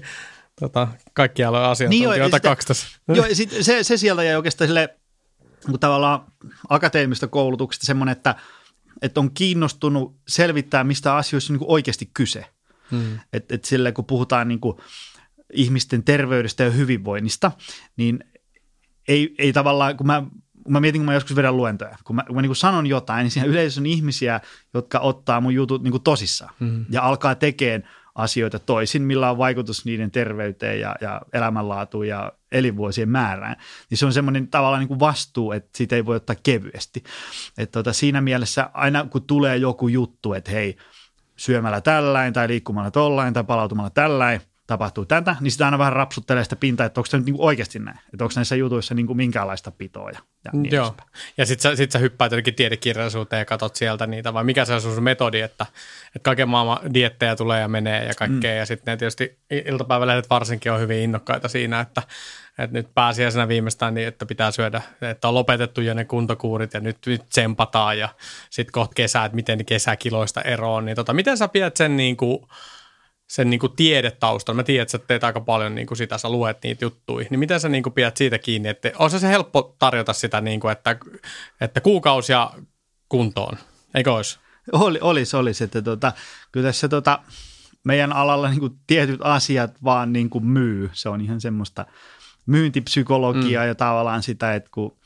tota, 0.60 0.88
kaikki 1.12 1.44
alojen 1.44 1.68
asiantuntijoita 1.68 2.36
niin 2.36 2.42
kaksi 2.42 2.68
tässä. 2.68 2.86
Joo, 3.08 3.26
sit 3.32 3.50
se, 3.60 3.82
se 3.82 3.96
sieltä 3.96 4.24
jäi 4.24 4.36
oikeastaan 4.36 4.68
sille, 4.68 4.98
kun 5.66 5.80
tavallaan 5.80 6.32
akateemista 6.68 7.26
koulutuksesta 7.26 7.86
semmoinen, 7.86 8.12
että, 8.12 8.34
että 9.02 9.20
on 9.20 9.30
kiinnostunut 9.30 10.16
selvittää, 10.28 10.84
mistä 10.84 11.16
asioissa 11.16 11.52
on 11.52 11.58
niin 11.58 11.70
oikeasti 11.70 12.10
kyse. 12.14 12.44
Hmm. 12.90 13.18
Että 13.32 13.54
et 13.54 13.64
sille, 13.64 13.92
kun 13.92 14.04
puhutaan 14.04 14.48
niin 14.48 14.60
kuin 14.60 14.76
ihmisten 15.52 16.04
terveydestä 16.04 16.64
ja 16.64 16.70
hyvinvoinnista, 16.70 17.52
niin 17.96 18.24
ei, 19.08 19.34
ei 19.38 19.52
tavallaan, 19.52 19.96
kun 19.96 20.06
mä, 20.06 20.22
kun 20.62 20.72
mä 20.72 20.80
mietin, 20.80 21.00
kun 21.00 21.06
mä 21.06 21.14
joskus 21.14 21.36
vedän 21.36 21.56
luentoja, 21.56 21.98
kun 22.04 22.16
mä, 22.16 22.24
kun 22.26 22.36
mä 22.36 22.42
niin 22.42 22.48
kuin 22.48 22.56
sanon 22.56 22.86
jotain, 22.86 23.24
niin 23.24 23.30
siinä 23.30 23.48
yleensä 23.48 23.80
on 23.80 23.86
ihmisiä, 23.86 24.40
jotka 24.74 24.98
ottaa 24.98 25.40
mun 25.40 25.54
jutut 25.54 25.82
niin 25.82 25.90
kuin 25.90 26.02
tosissaan 26.02 26.54
mm. 26.60 26.84
ja 26.90 27.02
alkaa 27.02 27.34
tekemään 27.34 27.88
asioita 28.14 28.58
toisin, 28.58 29.02
millä 29.02 29.30
on 29.30 29.38
vaikutus 29.38 29.84
niiden 29.84 30.10
terveyteen 30.10 30.80
ja, 30.80 30.96
ja 31.00 31.22
elämänlaatuun 31.32 32.08
ja 32.08 32.32
elinvuosien 32.52 33.08
määrään. 33.08 33.56
Niin 33.90 33.98
se 33.98 34.06
on 34.06 34.12
semmoinen 34.12 34.48
tavallaan 34.48 34.80
niin 34.80 34.88
kuin 34.88 35.00
vastuu, 35.00 35.52
että 35.52 35.70
siitä 35.74 35.96
ei 35.96 36.06
voi 36.06 36.16
ottaa 36.16 36.36
kevyesti. 36.42 37.02
Että 37.58 37.72
tota, 37.72 37.92
siinä 37.92 38.20
mielessä 38.20 38.70
aina 38.74 39.04
kun 39.04 39.22
tulee 39.22 39.56
joku 39.56 39.88
juttu, 39.88 40.32
että 40.34 40.50
hei, 40.50 40.76
syömällä 41.36 41.80
tällain 41.80 42.32
tai 42.32 42.48
liikkumalla 42.48 42.90
tollain 42.90 43.34
tai 43.34 43.44
palautumalla 43.44 43.90
tällain, 43.90 44.40
tapahtuu 44.68 45.06
tätä, 45.06 45.36
niin 45.40 45.52
sitä 45.52 45.64
aina 45.64 45.78
vähän 45.78 45.92
rapsuttelee 45.92 46.44
sitä 46.44 46.56
pintaa, 46.56 46.86
että 46.86 47.00
onko 47.00 47.06
se 47.06 47.16
nyt 47.16 47.26
niin 47.26 47.36
oikeasti 47.38 47.78
näin, 47.78 47.98
että 48.12 48.24
onko 48.24 48.32
näissä 48.36 48.56
jutuissa 48.56 48.94
niin 48.94 49.06
kuin 49.06 49.16
minkäänlaista 49.16 49.70
pitoa 49.70 50.10
ja, 50.10 50.18
ja 50.44 50.50
niin 50.52 50.74
Joo, 50.74 50.94
ja 51.38 51.46
sitten 51.46 51.70
sä, 51.70 51.76
sit 51.76 51.90
sä 51.90 51.98
hyppäät 51.98 52.32
jotenkin 52.32 52.54
tiedekirjallisuuteen 52.54 53.40
ja 53.40 53.44
katsot 53.44 53.76
sieltä 53.76 54.06
niitä, 54.06 54.34
vai 54.34 54.44
mikä 54.44 54.64
se 54.64 54.74
on 54.74 54.80
sun 54.80 55.02
metodi, 55.02 55.40
että, 55.40 55.66
että 56.06 56.22
kaiken 56.22 56.48
maailman 56.48 56.94
diettejä 56.94 57.36
tulee 57.36 57.60
ja 57.60 57.68
menee 57.68 58.04
ja 58.04 58.14
kaikkea, 58.14 58.52
mm. 58.52 58.58
ja 58.58 58.66
sitten 58.66 58.92
ne 58.92 58.96
tietysti 58.96 59.38
iltapäivälehdet 59.50 60.30
varsinkin 60.30 60.72
on 60.72 60.80
hyvin 60.80 60.98
innokkaita 60.98 61.48
siinä, 61.48 61.80
että, 61.80 62.02
että 62.58 62.76
nyt 62.76 62.88
pääsiäisenä 62.94 63.48
viimeistään 63.48 63.94
niin, 63.94 64.08
että 64.08 64.26
pitää 64.26 64.50
syödä, 64.50 64.82
että 65.02 65.28
on 65.28 65.34
lopetettu 65.34 65.80
jo 65.80 65.94
ne 65.94 66.04
kuntokuurit 66.04 66.74
ja 66.74 66.80
nyt, 66.80 66.98
nyt 67.06 67.28
tsempataan 67.28 67.98
ja 67.98 68.08
sitten 68.50 68.72
kohta 68.72 68.94
kesä, 68.94 69.24
että 69.24 69.36
miten 69.36 69.64
kesäkiloista 69.64 70.42
eroon, 70.42 70.84
niin 70.84 70.96
tota, 70.96 71.12
miten 71.12 71.38
sä 71.38 71.48
pidät 71.48 71.76
sen 71.76 71.96
niin 71.96 72.16
kuin, 72.16 72.38
sen 73.28 73.50
niin 73.50 73.60
kuin 73.60 73.76
tiedetaustan. 73.76 74.56
Mä 74.56 74.62
tiedän, 74.62 74.82
että 74.82 74.92
sä 74.92 74.98
teet 74.98 75.24
aika 75.24 75.40
paljon 75.40 75.74
niin 75.74 75.86
kuin 75.86 75.98
sitä, 75.98 76.18
sä 76.18 76.30
luet 76.30 76.58
niitä 76.62 76.84
juttuja. 76.84 77.26
Niin 77.30 77.40
miten 77.40 77.60
sä 77.60 77.68
niin 77.68 77.82
kuin 77.82 77.92
pidät 77.92 78.16
siitä 78.16 78.38
kiinni, 78.38 78.68
että 78.68 78.92
on 78.98 79.10
se 79.10 79.28
helppo 79.28 79.76
tarjota 79.78 80.12
sitä, 80.12 80.40
niin 80.40 80.60
kuin, 80.60 80.72
että, 80.72 80.96
että 81.60 81.80
kuukausia 81.80 82.50
kuntoon, 83.08 83.58
eikö 83.94 84.12
olisi? 84.12 84.38
Oli, 84.72 84.98
olisi, 85.02 85.36
olisi. 85.36 85.64
Että 85.64 85.82
tota, 85.82 86.12
kyllä 86.52 86.68
tässä 86.68 86.88
tota, 86.88 87.18
meidän 87.84 88.12
alalla 88.12 88.48
niin 88.48 88.60
kuin 88.60 88.78
tietyt 88.86 89.20
asiat 89.22 89.84
vaan 89.84 90.12
niin 90.12 90.30
kuin 90.30 90.46
myy. 90.46 90.90
Se 90.92 91.08
on 91.08 91.20
ihan 91.20 91.40
semmoista 91.40 91.86
myyntipsykologiaa 92.46 93.64
mm. 93.64 93.68
ja 93.68 93.74
tavallaan 93.74 94.22
sitä, 94.22 94.54
että 94.54 94.70
kun– 94.72 94.96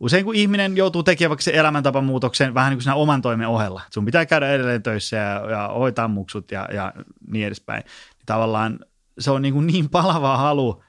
usein 0.00 0.24
kun 0.24 0.34
ihminen 0.34 0.76
joutuu 0.76 1.02
tekemään 1.02 1.30
vaikka 1.30 1.42
se 1.42 1.50
elämäntapamuutoksen 1.54 2.54
vähän 2.54 2.70
niin 2.70 2.76
kuin 2.76 2.82
siinä 2.82 2.94
oman 2.94 3.22
toimen 3.22 3.48
ohella, 3.48 3.82
sun 3.90 4.04
pitää 4.04 4.26
käydä 4.26 4.52
edelleen 4.52 4.82
töissä 4.82 5.16
ja, 5.16 5.50
ja 5.50 5.68
hoitaa 5.68 6.08
muksut 6.08 6.50
ja, 6.50 6.68
ja 6.72 6.92
niin 7.30 7.46
edespäin, 7.46 7.82
niin 7.82 8.26
tavallaan 8.26 8.78
se 9.18 9.30
on 9.30 9.42
niin, 9.42 9.54
kuin 9.54 9.66
niin 9.66 9.88
palava 9.88 10.36
halu, 10.36 10.82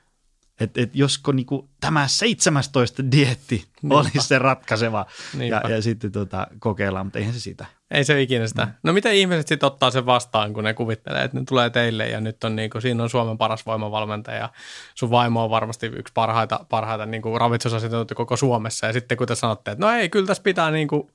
että, 0.59 0.81
että 0.81 0.97
josko 0.97 1.31
niin 1.31 1.45
kuin 1.45 1.69
tämä 1.79 2.07
17 2.07 3.11
dietti 3.11 3.65
Niinpä. 3.81 3.95
olisi 3.95 4.19
se 4.19 4.39
ratkaiseva 4.39 5.05
ja, 5.49 5.69
ja 5.69 5.81
sitten 5.81 6.11
tota, 6.11 6.47
kokeillaan, 6.59 7.05
mutta 7.05 7.19
eihän 7.19 7.33
se 7.33 7.39
sitä. 7.39 7.65
Ei 7.91 8.03
se 8.03 8.21
ikinä 8.21 8.47
sitä. 8.47 8.67
No 8.83 8.93
miten 8.93 9.15
ihmiset 9.15 9.47
sitten 9.47 9.67
ottaa 9.67 9.91
sen 9.91 10.05
vastaan, 10.05 10.53
kun 10.53 10.63
ne 10.63 10.73
kuvittelee, 10.73 11.23
että 11.23 11.39
ne 11.39 11.43
tulee 11.47 11.69
teille 11.69 12.09
ja 12.09 12.21
nyt 12.21 12.43
on 12.43 12.55
niin 12.55 12.69
kuin, 12.69 12.81
siinä 12.81 13.03
on 13.03 13.09
Suomen 13.09 13.37
paras 13.37 13.65
voimavalmentaja 13.65 14.37
ja 14.37 14.49
sun 14.95 15.11
vaimo 15.11 15.43
on 15.43 15.49
varmasti 15.49 15.85
yksi 15.85 16.13
parhaita, 16.13 16.65
parhaita 16.69 17.05
niin 17.05 17.21
kuin 17.21 17.41
ravitsusasiantuntijoita 17.41 18.15
koko 18.15 18.37
Suomessa. 18.37 18.87
Ja 18.87 18.93
sitten 18.93 19.17
kun 19.17 19.27
te 19.27 19.35
sanotte, 19.35 19.71
että 19.71 19.85
no 19.85 19.91
ei, 19.91 20.09
kyllä 20.09 20.27
tässä 20.27 20.43
pitää 20.43 20.71
niin 20.71 20.87
kuin 20.87 21.11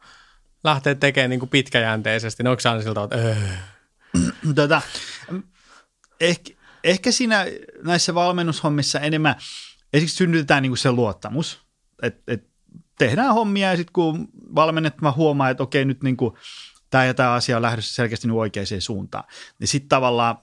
lähteä 0.65 0.95
tekemään 0.95 1.31
niin 1.31 1.41
kuin 1.41 1.51
pitkäjänteisesti, 1.51 2.43
niin 2.43 2.51
onko 2.51 2.61
se 2.61 2.69
aina 2.69 2.83
siltä, 2.83 3.03
että 3.03 3.17
öö. 3.17 3.35
tota, 4.55 4.83
ehkä, 6.21 6.55
ehkä 6.85 7.11
siinä 7.11 7.47
näissä 7.85 8.15
valmennushommissa 8.15 9.01
enemmän 9.01 9.35
esiksi 9.93 10.17
synnytetään 10.17 10.63
niin 10.63 10.71
kuin 10.71 10.79
se 10.79 10.93
luottamus, 10.93 11.61
että 12.03 12.33
et 12.33 12.52
tehdään 13.07 13.35
hommia 13.35 13.71
ja 13.71 13.77
sitten 13.77 13.93
kun 13.93 14.29
valmennettava 14.55 15.13
huomaa, 15.13 15.51
että 15.51 15.63
okei 15.63 15.85
nyt 15.85 16.03
niin 16.03 16.17
kuin 16.17 16.35
tämä 16.91 17.05
ja 17.05 17.15
tämä 17.15 17.33
asia 17.33 17.57
on 17.57 17.63
lähdössä 17.63 17.95
selkeästi 17.95 18.29
niin 18.29 18.39
oikeaan 18.39 18.67
suuntaan, 18.79 19.25
niin 19.59 19.69
sitten 19.69 19.89
tavallaan 19.89 20.37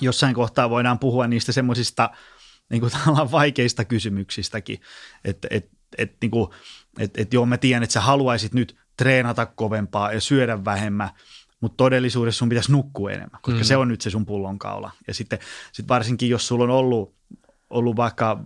jossain 0.00 0.34
kohtaa 0.34 0.70
voidaan 0.70 0.98
puhua 0.98 1.26
niistä 1.26 1.52
semmoisista 1.52 2.10
niin 2.70 2.80
kuin 2.80 2.92
vaikeista 3.32 3.84
kysymyksistäkin, 3.84 4.80
että 5.24 5.48
et, 5.50 5.70
et, 5.98 6.16
niin 6.20 6.30
kuin, 6.30 6.50
et, 6.98 7.18
et 7.18 7.34
joo 7.34 7.46
mä 7.46 7.58
tiedän, 7.58 7.82
että 7.82 7.92
sä 7.92 8.00
haluaisit 8.00 8.54
nyt 8.54 8.76
treenata 8.96 9.46
kovempaa 9.46 10.12
ja 10.12 10.20
syödä 10.20 10.64
vähemmän, 10.64 11.10
mutta 11.60 11.76
todellisuudessa 11.76 12.38
sun 12.38 12.48
pitäisi 12.48 12.72
nukkua 12.72 13.10
enemmän, 13.10 13.40
koska 13.42 13.60
mm. 13.60 13.64
se 13.64 13.76
on 13.76 13.88
nyt 13.88 14.00
se 14.00 14.10
sun 14.10 14.26
pullonkaula. 14.26 14.90
Ja 15.06 15.14
sitten 15.14 15.38
sit 15.72 15.88
varsinkin, 15.88 16.30
jos 16.30 16.48
sulla 16.48 16.64
on 16.64 16.70
ollut, 16.70 17.14
ollut 17.70 17.96
vaikka 17.96 18.44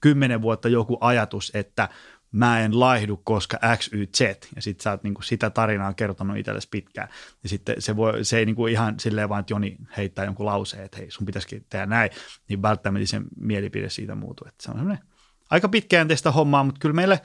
kymmenen 0.00 0.42
vuotta 0.42 0.68
joku 0.68 0.98
ajatus, 1.00 1.50
että 1.54 1.88
mä 2.34 2.60
en 2.60 2.80
laihdu, 2.80 3.20
koska 3.24 3.58
X, 3.76 3.88
Y, 3.92 4.06
Z, 4.16 4.20
ja 4.56 4.62
sitten 4.62 4.82
sä 4.82 4.90
oot 4.90 5.02
niinku 5.02 5.22
sitä 5.22 5.50
tarinaa 5.50 5.92
kertonut 5.92 6.36
itsellesi 6.36 6.68
pitkään, 6.70 7.08
ja 7.42 7.48
sitten 7.48 7.76
se, 7.78 7.96
voi, 7.96 8.24
se 8.24 8.38
ei 8.38 8.46
niinku 8.46 8.66
ihan 8.66 9.00
silleen 9.00 9.28
vaan, 9.28 9.40
että 9.40 9.52
Joni 9.52 9.76
heittää 9.96 10.24
jonkun 10.24 10.46
lauseen, 10.46 10.84
että 10.84 10.96
hei, 10.96 11.10
sun 11.10 11.26
pitäisikin 11.26 11.66
tehdä 11.68 11.86
näin, 11.86 12.10
niin 12.48 12.62
välttämättä 12.62 13.06
se 13.06 13.20
mielipide 13.40 13.90
siitä 13.90 14.14
muutuu. 14.14 14.46
Että 14.48 14.62
se 14.62 14.70
on 14.70 14.76
semmoinen 14.76 15.04
aika 15.50 15.68
pitkäjänteistä 15.68 16.30
hommaa, 16.30 16.64
mutta 16.64 16.78
kyllä 16.78 16.94
meille, 16.94 17.20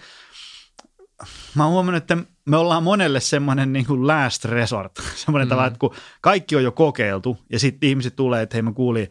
mä 1.56 1.64
oon 1.64 1.74
huomannut, 1.74 2.04
että 2.04 2.18
me 2.46 2.58
ollaan 2.58 2.84
monelle 2.84 3.20
semmoinen 3.20 3.74
niin 3.74 3.86
kuin 3.86 4.08
last 4.08 4.46
resort, 4.46 4.92
semmoinen 5.26 5.48
mm. 5.48 5.50
tavalla, 5.50 5.68
että 5.68 5.80
kun 5.80 5.96
kaikki 6.22 6.56
on 6.56 6.64
jo 6.64 6.72
kokeiltu, 6.72 7.38
ja 7.52 7.60
sitten 7.60 7.90
ihmiset 7.90 8.16
tulee, 8.16 8.42
että 8.42 8.56
hei 8.56 8.62
mä 8.62 8.74
kuulin 8.74 9.08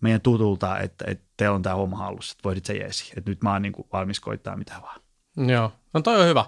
meidän 0.00 0.20
tutulta, 0.20 0.78
että, 0.78 1.04
että 1.08 1.24
teillä 1.36 1.54
on 1.54 1.62
tämä 1.62 1.74
homma 1.74 1.96
hallussa, 1.96 2.32
että 2.32 2.44
voisit 2.44 2.64
se 2.64 2.74
jeesi, 2.74 3.12
että 3.16 3.30
nyt 3.30 3.42
mä 3.42 3.52
oon 3.52 3.62
niin 3.62 3.72
kuin 3.72 3.88
valmis 3.92 4.20
koittaa 4.20 4.56
mitä 4.56 4.74
vaan. 4.82 5.05
Joo, 5.36 5.72
no 5.94 6.02
toi 6.02 6.20
on 6.20 6.26
hyvä. 6.26 6.44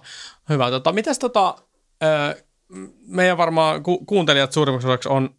hyvä. 0.48 0.70
Tota, 0.70 0.92
mitäs 0.92 1.18
tota, 1.18 1.54
meidän 3.06 3.38
varmaan 3.38 3.82
ku- 3.82 4.04
kuuntelijat 4.04 4.52
suurimmaksi 4.52 4.88
osaksi 4.88 5.08
on, 5.08 5.30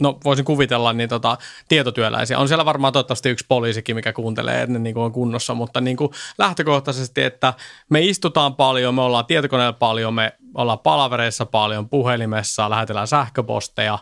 no 0.00 0.18
voisin 0.24 0.44
kuvitella, 0.44 0.92
niin 0.92 1.08
tota, 1.08 1.38
tietotyöläisiä. 1.68 2.38
On 2.38 2.48
siellä 2.48 2.64
varmaan 2.64 2.92
toivottavasti 2.92 3.28
yksi 3.28 3.44
poliisikin, 3.48 3.96
mikä 3.96 4.12
kuuntelee, 4.12 4.62
että 4.62 4.72
ne 4.72 4.78
niin 4.78 4.94
kuin 4.94 5.04
on 5.04 5.12
kunnossa, 5.12 5.54
mutta 5.54 5.80
niin 5.80 5.96
kuin 5.96 6.10
lähtökohtaisesti, 6.38 7.22
että 7.22 7.54
me 7.90 8.00
istutaan 8.00 8.54
paljon, 8.54 8.94
me 8.94 9.02
ollaan 9.02 9.26
tietokoneella 9.26 9.72
paljon, 9.72 10.14
me 10.14 10.32
ollaan 10.54 10.78
palavereissa 10.78 11.46
paljon, 11.46 11.88
puhelimessa, 11.88 12.70
lähetellään 12.70 13.08
sähköposteja 13.08 13.98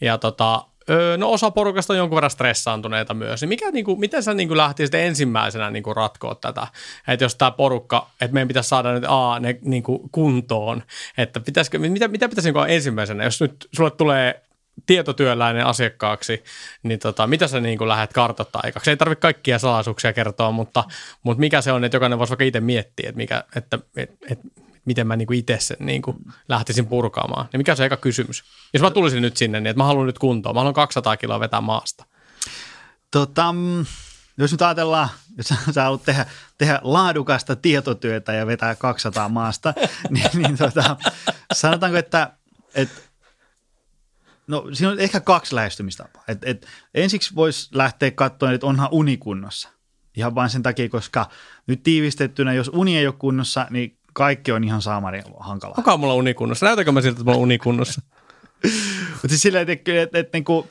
ja 0.00 0.18
tota, 0.18 0.64
Öö, 0.90 1.16
no 1.16 1.32
osa 1.32 1.50
porukasta 1.50 1.92
on 1.92 1.96
jonkun 1.96 2.16
verran 2.16 2.30
stressaantuneita 2.30 3.14
myös. 3.14 3.40
Niin 3.40 3.48
mikä, 3.48 3.70
niin 3.70 3.84
kuin, 3.84 4.00
miten 4.00 4.22
sä 4.22 4.34
niin 4.34 4.48
kuin 4.48 4.58
lähtisit 4.58 4.94
ensimmäisenä 4.94 5.70
niin 5.70 5.82
kuin 5.82 5.96
ratkoa 5.96 6.34
tätä? 6.34 6.66
Että 7.08 7.24
jos 7.24 7.34
tämä 7.34 7.50
porukka, 7.50 8.10
että 8.20 8.34
meidän 8.34 8.48
pitäisi 8.48 8.68
saada 8.68 8.92
nyt 8.92 9.04
A, 9.08 9.40
ne 9.40 9.58
niin 9.62 9.82
kuin 9.82 10.10
kuntoon, 10.12 10.82
että 11.18 11.40
pitäisikö, 11.40 11.78
mitä, 11.78 12.08
mitä 12.08 12.28
pitäisi 12.28 12.52
niin 12.52 12.70
ensimmäisenä, 12.70 13.24
jos 13.24 13.40
nyt 13.40 13.68
sulle 13.72 13.90
tulee 13.90 14.42
tietotyöläinen 14.86 15.66
asiakkaaksi, 15.66 16.44
niin 16.82 16.98
tota, 16.98 17.26
mitä 17.26 17.46
sä 17.46 17.60
niin 17.60 17.78
kuin 17.78 17.88
lähdet 17.88 18.12
kartoittaa 18.12 18.60
aikaksi? 18.64 18.90
Ei 18.90 18.96
tarvitse 18.96 19.20
kaikkia 19.20 19.58
salaisuuksia 19.58 20.12
kertoa, 20.12 20.50
mutta, 20.50 20.84
mutta 21.22 21.40
mikä 21.40 21.60
se 21.60 21.72
on, 21.72 21.84
että 21.84 21.96
jokainen 21.96 22.18
voisi 22.18 22.30
vaikka 22.30 22.44
itse 22.44 22.60
miettiä, 22.60 23.08
että, 23.08 23.16
mikä, 23.16 23.44
että, 23.56 23.78
että, 23.96 24.16
että 24.30 24.48
miten 24.86 25.06
mä 25.06 25.16
niin 25.16 25.26
kuin 25.26 25.38
itse 25.38 25.56
sen 25.60 25.76
niin 25.80 26.02
kuin 26.02 26.16
lähtisin 26.48 26.86
purkaamaan. 26.86 27.48
Niin 27.52 27.60
mikä 27.60 27.72
on 27.72 27.76
se 27.76 27.84
eka 27.84 27.96
kysymys? 27.96 28.44
Jos 28.72 28.82
mä 28.82 28.90
tulisin 28.90 29.22
nyt 29.22 29.36
sinne, 29.36 29.60
niin 29.60 29.66
että 29.66 29.80
mä 29.80 29.84
haluan 29.84 30.06
nyt 30.06 30.18
kuntoon, 30.18 30.54
mä 30.54 30.60
haluan 30.60 30.74
200 30.74 31.16
kiloa 31.16 31.40
vetää 31.40 31.60
maasta. 31.60 32.04
Tota, 33.10 33.54
jos 34.38 34.52
nyt 34.52 34.62
ajatellaan, 34.62 35.08
jos 35.36 35.46
sä 35.74 35.82
haluat 35.82 36.02
tehdä, 36.02 36.26
tehdä 36.58 36.80
laadukasta 36.82 37.56
tietotyötä 37.56 38.32
ja 38.32 38.46
vetää 38.46 38.74
200 38.74 39.28
maasta, 39.28 39.74
niin, 40.10 40.30
niin 40.34 40.56
tota, 40.56 40.96
sanotaanko, 41.54 41.98
että, 41.98 42.30
että 42.74 43.06
No 44.46 44.64
siinä 44.72 44.90
on 44.90 45.00
ehkä 45.00 45.20
kaksi 45.20 45.54
lähestymistapaa. 45.54 46.24
Et, 46.28 46.38
et, 46.42 46.66
ensiksi 46.94 47.34
voisi 47.34 47.68
lähteä 47.72 48.10
katsomaan, 48.10 48.54
että 48.54 48.66
onhan 48.66 48.88
uni 48.90 49.16
kunnossa. 49.16 49.68
Ihan 50.16 50.34
vain 50.34 50.50
sen 50.50 50.62
takia, 50.62 50.88
koska 50.88 51.28
nyt 51.66 51.82
tiivistettynä, 51.82 52.52
jos 52.52 52.70
uni 52.74 52.98
ei 52.98 53.06
ole 53.06 53.14
kunnossa, 53.18 53.66
niin 53.70 53.98
kaikki 54.16 54.52
on 54.52 54.64
ihan 54.64 54.82
saamari 54.82 55.22
hankalaa. 55.40 55.74
Onko 55.78 55.92
on 55.92 56.00
mulla 56.00 56.14
unikunnossa? 56.14 56.66
Näytäkö 56.66 56.92
mä 56.92 57.00
siltä, 57.00 57.12
että 57.14 57.24
mulla 57.24 57.36
on 57.36 57.42
unikunnossa? 57.42 58.02
Mutta 59.10 59.28
siis 59.28 59.42
silleen, 59.42 59.70
että, 59.70 59.72
että, 59.72 60.02
että, 60.02 60.18
että 60.18 60.38
niin 60.38 60.70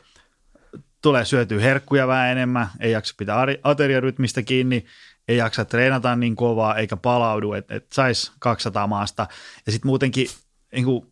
tulee 1.01 1.25
syötyä 1.25 1.61
herkkuja 1.61 2.07
vähän 2.07 2.31
enemmän, 2.31 2.67
ei 2.79 2.91
jaksa 2.91 3.13
pitää 3.17 3.37
ateriarytmistä 3.63 4.41
kiinni, 4.41 4.85
ei 5.27 5.37
jaksa 5.37 5.65
treenata 5.65 6.15
niin 6.15 6.35
kovaa 6.35 6.75
eikä 6.75 6.97
palaudu, 6.97 7.53
että, 7.53 7.75
että 7.75 7.95
saisi 7.95 8.31
200 8.39 8.87
maasta. 8.87 9.27
Ja 9.65 9.71
sitten 9.71 9.87
muutenkin 9.87 10.27
niin 10.71 10.85
kuin, 10.85 11.05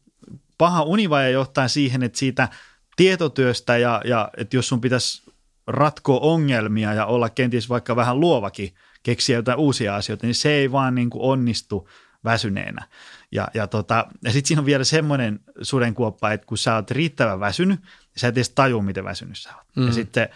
paha 0.58 0.84
univaja 0.84 1.30
johtaa 1.30 1.68
siihen, 1.68 2.04
että 2.04 2.20
siitä 2.20 2.50
tietotyöstä 2.96 3.78
ja, 3.78 4.02
ja 4.06 4.30
että 4.38 4.56
jos 4.56 4.68
sun 4.68 4.82
pitäisi 4.82 5.32
ratkoa 5.68 6.20
ongelmia 6.20 6.94
ja 6.94 7.06
olla 7.06 7.30
kenties 7.30 7.70
vaikka 7.70 7.96
vähän 7.96 8.20
luovakin, 8.20 8.74
keksiä 9.04 9.36
jotain 9.36 9.60
uusia 9.60 9.96
asioita, 9.96 10.28
niin 10.28 10.36
se 10.36 10.52
ei 10.52 10.72
vaan 10.72 10.96
niin 10.96 11.10
kuin 11.10 11.24
onnistu 11.24 11.90
väsyneenä. 12.25 12.88
Ja, 13.32 13.48
ja, 13.53 13.68
tota, 13.68 14.08
ja 14.24 14.32
sitten 14.32 14.48
siinä 14.48 14.60
on 14.60 14.65
vielä 14.65 14.84
semmoinen 14.84 15.39
sudenkuoppa, 15.62 16.32
että 16.32 16.48
kun 16.48 16.58
sä 16.58 16.75
oot 16.75 16.92
riittävän 16.92 17.39
väsynyt, 17.39 17.82
niin 17.82 17.89
sä 18.18 18.27
et 18.27 18.38
edes 18.38 18.50
tajua, 18.50 18.82
miten 18.82 19.03
väsynyt 19.03 19.38
sä 19.38 19.56
oot. 19.56 19.68
Mm. 19.75 19.88
Ja 19.88 19.94
sitten 19.94 20.30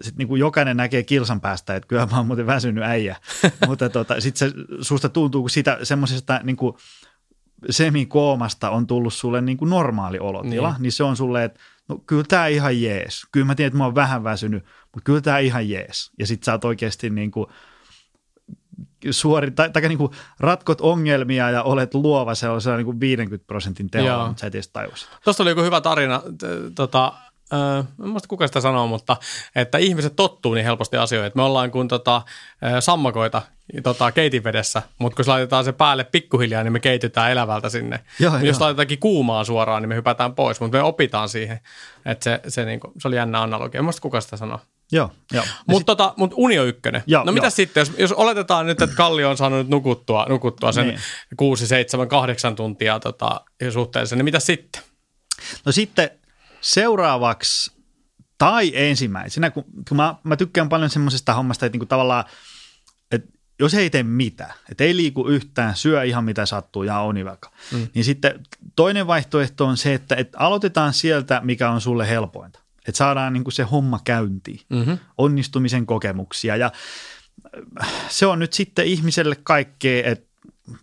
sit 0.00 0.16
niin 0.16 0.28
kuin 0.28 0.40
jokainen 0.40 0.76
näkee 0.76 1.02
kilsan 1.02 1.40
päästä, 1.40 1.76
että 1.76 1.86
kyllä 1.86 2.06
mä 2.06 2.16
oon 2.16 2.26
muuten 2.26 2.46
väsynyt 2.46 2.84
äijä. 2.84 3.16
Mutta 3.66 3.88
tota, 3.88 4.20
sitten 4.20 4.52
susta 4.80 5.08
tuntuu, 5.08 5.42
kun 5.42 5.50
sitä 5.50 5.78
semmoisesta 5.82 6.40
niin 6.42 6.56
kuin 6.56 6.76
semikoomasta 7.70 8.70
on 8.70 8.86
tullut 8.86 9.14
sulle 9.14 9.40
niin 9.40 9.58
kuin 9.58 9.70
normaali 9.70 10.18
olotila, 10.18 10.70
niin. 10.72 10.82
niin 10.82 10.92
se 10.92 11.04
on 11.04 11.16
sulle, 11.16 11.44
että 11.44 11.60
no 11.88 11.98
kyllä 12.06 12.24
tämä 12.28 12.46
ihan 12.46 12.82
jees. 12.82 13.26
Kyllä 13.32 13.46
mä 13.46 13.54
tiedän, 13.54 13.68
että 13.68 13.78
mä 13.78 13.84
oon 13.84 13.94
vähän 13.94 14.24
väsynyt, 14.24 14.64
mutta 14.82 15.04
kyllä 15.04 15.20
tämä 15.20 15.38
ihan 15.38 15.70
jees. 15.70 16.10
Ja 16.18 16.26
sitten 16.26 16.44
sä 16.44 16.52
oot 16.52 16.64
oikeasti 16.64 17.10
niin 17.10 17.30
kuin– 17.30 17.46
suori, 19.10 19.50
tai, 19.50 19.70
tai 19.70 19.82
niin 19.82 19.98
kuin 19.98 20.12
ratkot 20.40 20.80
ongelmia 20.80 21.50
ja 21.50 21.62
olet 21.62 21.94
luova 21.94 22.34
sellaisella 22.34 22.76
niin 22.76 22.84
kuin 22.84 23.00
50 23.00 23.46
prosentin 23.46 23.90
teolla, 23.90 24.26
mutta 24.26 24.40
sä 24.40 24.46
et 24.46 24.54
edes 24.54 24.68
tajus. 24.68 25.08
Tuosta 25.24 25.42
oli 25.42 25.50
joku 25.50 25.62
hyvä 25.62 25.80
tarina, 25.80 26.22
tota, 26.74 27.12
äh, 27.52 27.86
en 28.02 28.08
muista 28.08 28.28
kuka 28.28 28.46
sitä 28.46 28.60
sanoo, 28.60 28.86
mutta 28.86 29.16
että 29.56 29.78
ihmiset 29.78 30.16
tottuu 30.16 30.54
niin 30.54 30.64
helposti 30.64 30.96
asioihin. 30.96 31.26
Että 31.26 31.36
me 31.36 31.42
ollaan 31.42 31.70
kuin 31.70 31.88
tota, 31.88 32.22
sammakoita 32.80 33.42
tota, 33.82 34.12
keitinvedessä, 34.12 34.82
mutta 34.98 35.16
kun 35.16 35.24
se 35.24 35.30
laitetaan 35.30 35.64
se 35.64 35.72
päälle 35.72 36.04
pikkuhiljaa, 36.04 36.62
niin 36.62 36.72
me 36.72 36.80
keitytään 36.80 37.30
elävältä 37.30 37.68
sinne. 37.68 38.00
Joo, 38.18 38.38
jos 38.38 38.56
jo. 38.56 38.64
laitetaankin 38.64 38.98
kuumaa 38.98 39.44
suoraan, 39.44 39.82
niin 39.82 39.88
me 39.88 39.94
hypätään 39.94 40.34
pois, 40.34 40.60
mutta 40.60 40.76
me 40.76 40.82
opitaan 40.82 41.28
siihen. 41.28 41.60
Että 42.04 42.24
se, 42.24 42.40
se, 42.48 42.64
niin 42.64 42.80
kuin, 42.80 42.92
se 42.98 43.08
oli 43.08 43.16
jännä 43.16 43.42
analogia. 43.42 43.78
En 43.78 43.84
muista 43.84 44.02
kuka 44.02 44.20
sitä 44.20 44.36
sanoo. 44.36 44.60
Joo, 44.92 45.10
joo. 45.32 45.44
Mutta 45.66 45.86
tota, 45.86 46.14
mut 46.16 46.32
uni 46.36 46.58
on 46.58 46.66
ykkönen. 46.66 47.02
Joo, 47.06 47.24
no 47.24 47.32
mitä 47.32 47.50
sitten, 47.50 47.80
jos, 47.80 47.92
jos 47.98 48.12
oletetaan 48.12 48.66
nyt, 48.66 48.82
että 48.82 48.96
Kalli 48.96 49.24
on 49.24 49.36
saanut 49.36 49.68
nukuttua, 49.68 50.26
nukuttua 50.28 50.72
sen 50.72 50.86
niin. 50.86 51.00
6, 51.36 51.66
7, 51.66 52.08
8 52.08 52.56
tuntia 52.56 53.00
tota, 53.00 53.40
suhteellisen, 53.72 54.18
niin 54.18 54.24
mitä 54.24 54.40
sitten? 54.40 54.82
No 55.64 55.72
sitten 55.72 56.10
seuraavaksi 56.60 57.72
tai 58.38 58.72
ensimmäisenä, 58.74 59.50
kun, 59.50 59.64
kun 59.88 59.96
mä, 59.96 60.14
mä 60.24 60.36
tykkään 60.36 60.68
paljon 60.68 60.90
semmoisesta 60.90 61.34
hommasta, 61.34 61.66
että 61.66 61.74
niinku 61.74 61.86
tavallaan, 61.86 62.24
että 63.12 63.28
jos 63.58 63.74
ei 63.74 63.90
tee 63.90 64.02
mitään, 64.02 64.54
että 64.70 64.84
ei 64.84 64.96
liiku 64.96 65.28
yhtään, 65.28 65.76
syö 65.76 66.04
ihan 66.04 66.24
mitä 66.24 66.46
sattuu 66.46 66.82
ja 66.82 66.98
on 66.98 67.24
vaikka, 67.24 67.50
mm. 67.72 67.88
niin 67.94 68.04
sitten 68.04 68.40
toinen 68.76 69.06
vaihtoehto 69.06 69.66
on 69.66 69.76
se, 69.76 69.94
että, 69.94 70.14
että 70.14 70.38
aloitetaan 70.38 70.92
sieltä, 70.92 71.40
mikä 71.44 71.70
on 71.70 71.80
sulle 71.80 72.08
helpointa. 72.08 72.59
Että 72.88 72.98
saadaan 72.98 73.32
niin 73.32 73.44
kuin 73.44 73.52
se 73.52 73.62
homma 73.62 74.00
käyntiin, 74.04 74.60
mm-hmm. 74.68 74.98
onnistumisen 75.18 75.86
kokemuksia 75.86 76.56
ja 76.56 76.72
äh, 77.82 77.88
se 78.08 78.26
on 78.26 78.38
nyt 78.38 78.52
sitten 78.52 78.86
ihmiselle 78.86 79.36
kaikkea, 79.42 80.10
että 80.10 80.30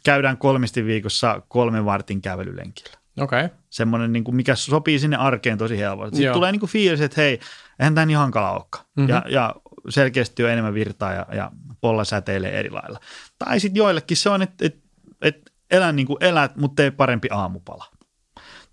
käydään 0.03 0.37
kolmesti 0.37 0.85
viikossa 0.85 1.41
kolmen 1.47 1.85
vartin 1.85 2.21
kävelylenkillä. 2.21 2.97
Okei. 3.19 3.45
Okay. 3.45 3.57
Semmoinen, 3.69 4.13
niin 4.13 4.23
kuin, 4.23 4.35
mikä 4.35 4.55
sopii 4.55 4.99
sinne 4.99 5.17
arkeen 5.17 5.57
tosi 5.57 5.77
helposti. 5.77 6.15
Sitten 6.15 6.33
tulee 6.33 6.51
niin 6.51 6.59
kuin 6.59 6.69
fiilis, 6.69 7.01
että 7.01 7.21
hei, 7.21 7.39
eihän 7.79 7.95
tämä 7.95 8.05
niin 8.05 8.17
hankala 8.17 8.51
olekaan. 8.51 8.85
Mm-hmm. 8.95 9.09
Ja, 9.09 9.23
ja 9.29 9.55
selkeästi 9.89 10.43
on 10.43 10.49
enemmän 10.49 10.73
virtaa 10.73 11.13
ja, 11.13 11.25
ja 11.31 11.51
polla 11.81 12.03
säteilee 12.03 12.59
eri 12.59 12.69
lailla. 12.69 12.99
Tai 13.39 13.59
sitten 13.59 13.79
joillekin 13.79 14.17
se 14.17 14.29
on, 14.29 14.41
että, 14.41 14.65
että, 14.65 14.79
että 15.21 15.51
elä 15.71 15.91
niin 15.91 16.07
kuin 16.07 16.17
elät, 16.21 16.55
mutta 16.55 16.75
tee 16.75 16.91
parempi 16.91 17.27
aamupala. 17.31 17.85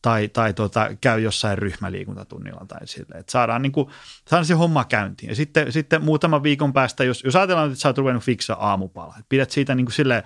Tai, 0.04 0.28
tai 0.28 0.54
tota, 0.54 0.90
käy 1.00 1.20
jossain 1.20 1.58
ryhmäliikuntatunnilla 1.58 2.66
tai 2.68 2.86
sille, 2.86 3.18
että 3.18 3.32
saadaan, 3.32 3.62
niin 3.62 3.72
kuin, 3.72 3.88
saadaan 4.28 4.46
se 4.46 4.54
homma 4.54 4.84
käyntiin. 4.84 5.28
Ja 5.28 5.36
sitten, 5.36 5.72
sitten 5.72 6.04
muutaman 6.04 6.42
viikon 6.42 6.72
päästä, 6.72 7.04
jos, 7.04 7.24
jos 7.24 7.36
ajatellaan, 7.36 7.70
että 7.70 7.80
sä 7.80 7.88
oot 7.88 7.98
ruvennut 7.98 8.24
fiksaa 8.24 8.68
aamupala, 8.68 9.14
että 9.18 9.26
pidät 9.28 9.50
siitä 9.50 9.74
niin 9.74 9.86
kuin 9.86 9.94
silleen, 9.94 10.22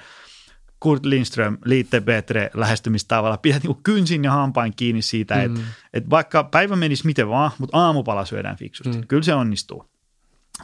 Kurt 0.81 1.05
Lindström, 1.05 1.59
Liitte 1.65 2.01
Betre 2.01 2.51
lähestymistavalla, 2.55 3.37
pidät 3.37 3.63
niin 3.63 3.83
kynsin 3.83 4.25
ja 4.25 4.33
hampain 4.33 4.73
kiinni 4.77 5.03
siitä, 5.03 5.35
mm. 5.35 5.41
että, 5.45 5.61
että 5.93 6.11
vaikka 6.11 6.45
päivä 6.45 6.77
menisi 6.77 7.07
miten 7.07 7.29
vaan, 7.29 7.51
mutta 7.59 7.79
aamupala 7.79 8.25
syödään 8.25 8.57
fiksusti. 8.57 8.99
Mm. 8.99 9.07
Kyllä 9.07 9.23
se 9.23 9.35
onnistuu. 9.35 9.91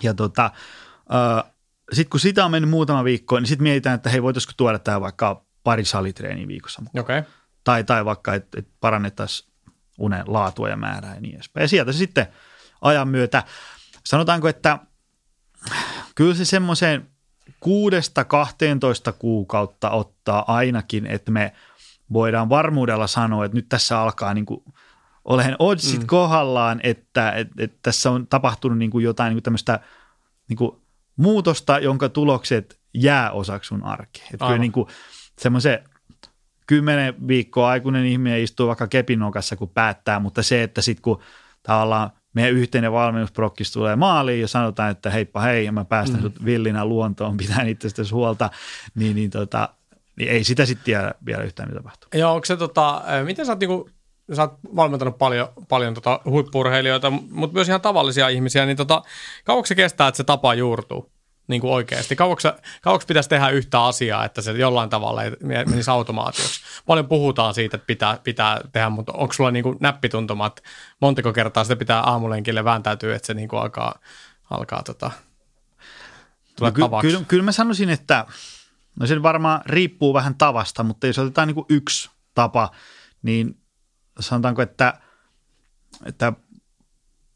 Ja 0.02 0.14
tota, 0.14 0.44
äh, 0.44 1.52
sitten 1.92 2.10
kun 2.10 2.20
sitä 2.20 2.44
on 2.44 2.50
mennyt 2.50 2.70
muutama 2.70 3.04
viikko, 3.04 3.38
niin 3.38 3.46
sitten 3.46 3.62
mietitään, 3.62 3.94
että 3.94 4.10
hei, 4.10 4.22
voitaisiko 4.22 4.52
tuoda 4.56 4.78
tämä 4.78 5.00
vaikka 5.00 5.44
pari 5.64 5.84
salitreeniä 5.84 6.48
viikossa 6.48 6.82
mukaan. 6.82 7.04
Okay. 7.04 7.22
Tai, 7.64 7.84
tai 7.84 8.04
vaikka, 8.04 8.34
että 8.34 8.60
et 8.60 8.68
parannettaisiin 8.80 9.50
unen 9.98 10.24
laatua 10.26 10.68
ja 10.68 10.76
määrää 10.76 11.14
ja 11.14 11.20
niin 11.20 11.34
edespäin. 11.34 11.64
Ja 11.64 11.68
sieltä 11.68 11.92
se 11.92 11.98
sitten 11.98 12.26
ajan 12.80 13.08
myötä, 13.08 13.42
sanotaanko, 14.04 14.48
että 14.48 14.78
kyllä 16.14 16.34
se 16.34 16.44
semmoiseen 16.44 17.08
kuudesta 17.60 18.24
12 18.24 19.12
kuukautta 19.12 19.90
ottaa 19.90 20.54
ainakin, 20.54 21.06
että 21.06 21.30
me 21.30 21.52
voidaan 22.12 22.48
varmuudella 22.48 23.06
sanoa, 23.06 23.44
että 23.44 23.56
nyt 23.56 23.68
tässä 23.68 24.00
alkaa 24.00 24.34
niin 24.34 24.46
kuin 24.46 24.64
olen 25.24 25.56
oddsit 25.58 26.00
mm. 26.00 26.06
kohdallaan, 26.06 26.80
että, 26.82 27.30
että, 27.30 27.54
että 27.58 27.78
tässä 27.82 28.10
on 28.10 28.26
tapahtunut 28.26 28.78
niin 28.78 28.90
kuin 28.90 29.04
jotain 29.04 29.30
niin 29.30 29.36
kuin 29.36 29.42
tämmöistä 29.42 29.80
niin 30.48 30.56
kuin 30.56 30.72
muutosta, 31.16 31.78
jonka 31.78 32.08
tulokset 32.08 32.80
jää 32.94 33.30
osaksi 33.30 33.68
sun 33.68 33.84
arkeen. 33.84 34.26
Että 34.34 34.46
kyllä 34.46 34.58
niin 34.58 34.72
kuin 34.72 34.88
semmoisen 35.38 35.84
kymmenen 36.66 37.28
viikkoa 37.28 37.68
aikuinen 37.68 38.06
ihminen 38.06 38.42
istuu 38.42 38.68
vaikka 38.68 38.86
kepinokassa, 38.86 39.56
kun 39.56 39.68
päättää, 39.68 40.20
mutta 40.20 40.42
se, 40.42 40.62
että 40.62 40.82
sitten 40.82 41.02
kun 41.02 41.20
tavallaan 41.62 42.10
meidän 42.34 42.52
yhteinen 42.52 42.92
valmennusprokkis 42.92 43.72
tulee 43.72 43.96
maaliin 43.96 44.40
ja 44.40 44.48
sanotaan, 44.48 44.90
että 44.90 45.10
heippa 45.10 45.40
hei, 45.40 45.70
mä 45.70 45.84
päästän 45.84 46.20
mm. 46.20 46.22
sut 46.22 46.44
villinä 46.44 46.84
luontoon, 46.84 47.36
pitää 47.36 47.62
itsestäsi 47.62 48.14
huolta, 48.14 48.50
niin, 48.94 49.16
niin, 49.16 49.30
tota, 49.30 49.68
niin 50.16 50.30
ei 50.30 50.44
sitä 50.44 50.66
sitten 50.66 50.84
tiedä 50.84 51.14
vielä 51.26 51.42
yhtään, 51.42 51.68
mitä 51.68 51.80
tapahtuu. 51.80 52.08
Joo, 52.14 52.34
onko 52.34 52.44
se 52.44 52.56
tota, 52.56 53.02
miten 53.24 53.46
sä 53.46 53.52
oot 53.52 53.60
niinku, 53.60 53.90
sä 54.32 54.42
oot 54.42 54.52
valmentanut 54.76 55.18
paljon, 55.18 55.48
paljon 55.68 55.94
tota 55.94 56.20
huippurheilijoita, 56.24 57.10
mutta 57.10 57.54
myös 57.54 57.68
ihan 57.68 57.80
tavallisia 57.80 58.28
ihmisiä, 58.28 58.66
niin 58.66 58.76
tota, 58.76 59.02
kauanko 59.44 59.66
se 59.66 59.74
kestää, 59.74 60.08
että 60.08 60.16
se 60.16 60.24
tapa 60.24 60.54
juurtuu? 60.54 61.13
Niin 61.48 61.60
kuin 61.60 61.72
oikeasti? 61.72 62.16
Kauanko, 62.16 62.42
kauanko 62.82 63.04
pitäisi 63.08 63.28
tehdä 63.28 63.48
yhtä 63.48 63.84
asiaa, 63.84 64.24
että 64.24 64.42
se 64.42 64.52
jollain 64.52 64.90
tavalla 64.90 65.20
menisi 65.66 65.90
automaatioksi? 65.90 66.60
Paljon 66.86 67.08
puhutaan 67.08 67.54
siitä, 67.54 67.76
että 67.76 67.86
pitää, 67.86 68.18
pitää 68.24 68.60
tehdä, 68.72 68.90
mutta 68.90 69.12
onko 69.12 69.32
sulla 69.32 69.50
niin 69.50 69.62
kuin 69.62 69.76
näppituntumat, 69.80 70.62
montako 71.00 71.32
kertaa 71.32 71.64
sitä 71.64 71.76
pitää 71.76 72.00
aamulenkille 72.00 72.64
vääntäytyä, 72.64 73.16
että 73.16 73.26
se 73.26 73.34
niin 73.34 73.48
kuin 73.48 73.60
alkaa, 73.60 73.98
alkaa 74.50 74.82
tota, 74.82 75.10
tulla 76.56 76.72
no, 76.78 77.00
ky- 77.00 77.08
kyllä, 77.08 77.24
kyllä 77.28 77.44
mä 77.44 77.52
sanoisin, 77.52 77.90
että 77.90 78.26
no 79.00 79.06
se 79.06 79.22
varmaan 79.22 79.60
riippuu 79.66 80.14
vähän 80.14 80.34
tavasta, 80.34 80.82
mutta 80.82 81.06
jos 81.06 81.18
otetaan 81.18 81.48
niin 81.48 81.54
kuin 81.54 81.66
yksi 81.68 82.10
tapa, 82.34 82.70
niin 83.22 83.60
sanotaanko, 84.20 84.62
että, 84.62 84.94
että 86.06 86.32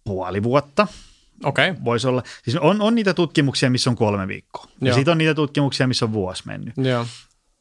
puoli 0.05 0.43
vuotta– 0.43 0.87
Okei. 1.45 1.71
Okay. 1.71 1.85
Voisi 1.85 2.09
olla. 2.09 2.23
Siis 2.45 2.57
on, 2.57 2.81
on 2.81 2.95
niitä 2.95 3.15
tutkimuksia, 3.15 3.71
missä 3.71 3.91
on 3.91 3.97
kolme 3.97 4.29
viikkoa. 4.29 4.65
Joo. 4.65 4.89
Ja 4.89 4.95
sitten 4.95 5.13
on 5.13 5.19
niitä 5.19 5.35
tutkimuksia, 5.35 5.87
missä 5.87 6.05
on 6.05 6.13
vuosi 6.13 6.43
mennyt. 6.47 6.75
Joo. 6.77 7.07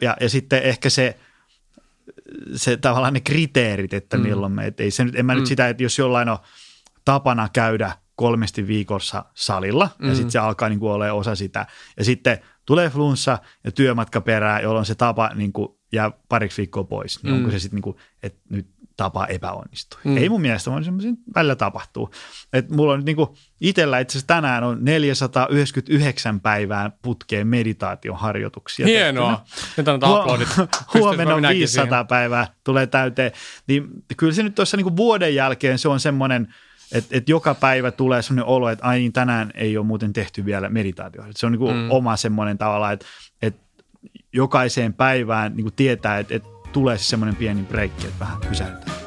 Ja, 0.01 0.17
ja 0.21 0.29
sitten 0.29 0.63
ehkä 0.63 0.89
se, 0.89 1.17
se 2.55 2.77
tavallaan 2.77 3.13
ne 3.13 3.19
kriteerit, 3.19 3.93
että 3.93 4.17
mm. 4.17 4.23
milloin 4.23 4.51
me, 4.51 4.67
et 4.67 4.79
ei 4.79 4.91
se 4.91 5.05
nyt, 5.05 5.15
en 5.15 5.25
mä 5.25 5.33
mm. 5.33 5.39
nyt 5.39 5.47
sitä, 5.47 5.69
että 5.69 5.83
jos 5.83 5.97
jollain 5.97 6.29
on 6.29 6.37
tapana 7.05 7.49
käydä 7.53 7.91
kolmesti 8.15 8.67
viikossa 8.67 9.25
salilla 9.33 9.89
mm. 9.99 10.09
ja 10.09 10.15
sitten 10.15 10.31
se 10.31 10.39
alkaa 10.39 10.69
niin 10.69 10.79
kuin 10.79 10.91
olemaan 10.91 11.17
osa 11.17 11.35
sitä. 11.35 11.65
Ja 11.97 12.03
sitten 12.03 12.37
tulee 12.65 12.89
flunssa 12.89 13.37
ja 13.63 13.71
työmatka 13.71 14.21
perään, 14.21 14.63
jolloin 14.63 14.85
se 14.85 14.95
tapa 14.95 15.31
niin 15.35 15.53
kuin 15.53 15.67
jää 15.91 16.11
pariksi 16.29 16.57
viikkoa 16.57 16.83
pois. 16.83 17.23
Niin 17.23 17.33
mm. 17.33 17.37
onko 17.37 17.51
se 17.51 17.59
sitten 17.59 17.75
niin 17.75 17.83
kuin, 17.83 17.97
että 18.23 18.39
nyt 18.49 18.67
tapa 18.97 19.25
epäonnistui. 19.25 19.99
Mm. 20.03 20.17
Ei 20.17 20.29
mun 20.29 20.41
mielestä, 20.41 20.71
vaan 20.71 20.83
semmoisia 20.83 21.11
välillä 21.35 21.55
tapahtuu. 21.55 22.11
Et 22.53 22.69
mulla 22.69 22.93
on 22.93 22.99
nyt 22.99 23.05
niinku 23.05 23.37
itsellä 23.61 23.99
itse 23.99 24.11
asiassa 24.11 24.27
tänään 24.27 24.63
on 24.63 24.77
499 24.81 26.39
päivää 26.39 26.91
putkeen 27.01 27.47
meditaatioharjoituksia. 27.47 28.85
Hienoa. 28.85 29.43
Nyt 29.77 29.87
on 29.87 30.03
aplodit. 30.03 30.47
Huomenna 30.93 31.35
on 31.35 31.41
500 31.49 31.85
siihen. 31.85 32.07
päivää 32.07 32.47
tulee 32.63 32.87
täyteen. 32.87 33.31
Niin 33.67 33.87
kyllä 34.17 34.33
se 34.33 34.43
nyt 34.43 34.55
tuossa 34.55 34.77
niinku 34.77 34.95
vuoden 34.95 35.35
jälkeen 35.35 35.79
se 35.79 35.89
on 35.89 35.99
semmoinen, 35.99 36.53
että 36.91 37.17
et 37.17 37.29
joka 37.29 37.53
päivä 37.53 37.91
tulee 37.91 38.21
semmoinen 38.21 38.45
olo, 38.45 38.69
että 38.69 38.85
ai 38.85 38.99
niin, 38.99 39.13
tänään 39.13 39.51
ei 39.55 39.77
ole 39.77 39.85
muuten 39.85 40.13
tehty 40.13 40.45
vielä 40.45 40.69
meditaatio. 40.69 41.23
Se 41.31 41.45
on 41.45 41.51
niinku 41.51 41.71
mm. 41.71 41.91
oma 41.91 42.17
semmoinen 42.17 42.57
tavalla, 42.57 42.91
että 42.91 43.05
et 43.41 43.55
jokaiseen 44.33 44.93
päivään 44.93 45.55
niinku 45.55 45.71
tietää, 45.71 46.19
että 46.19 46.35
et 46.35 46.56
tulee 46.77 46.97
siis 46.97 47.09
semmoinen 47.09 47.35
pieni 47.35 47.63
breikki, 47.63 48.07
että 48.07 48.19
vähän 48.19 48.37
pysäytetään. 48.49 48.97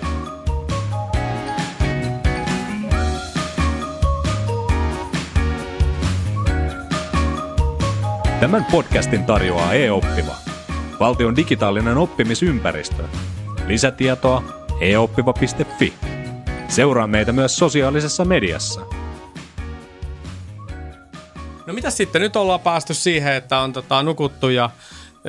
Tämän 8.41 8.65
podcastin 8.71 9.25
tarjoaa 9.25 9.73
eOppiva, 9.75 10.35
valtion 11.01 11.37
digitaalinen 11.37 11.97
oppimisympäristö. 11.97 13.03
Lisätietoa 13.67 14.43
eoppiva.fi. 14.81 15.95
Seuraa 16.69 17.07
meitä 17.07 17.33
myös 17.33 17.57
sosiaalisessa 17.57 18.25
mediassa. 18.25 18.81
No 21.67 21.75
mitä 21.75 21.91
sitten? 21.91 22.23
Nyt 22.23 22.37
ollaan 22.37 22.61
päästy 22.61 22.95
siihen, 22.95 23.35
että 23.35 23.59
on 23.59 23.73
tota, 23.73 24.03
nukuttu 24.03 24.49
ja 24.49 24.71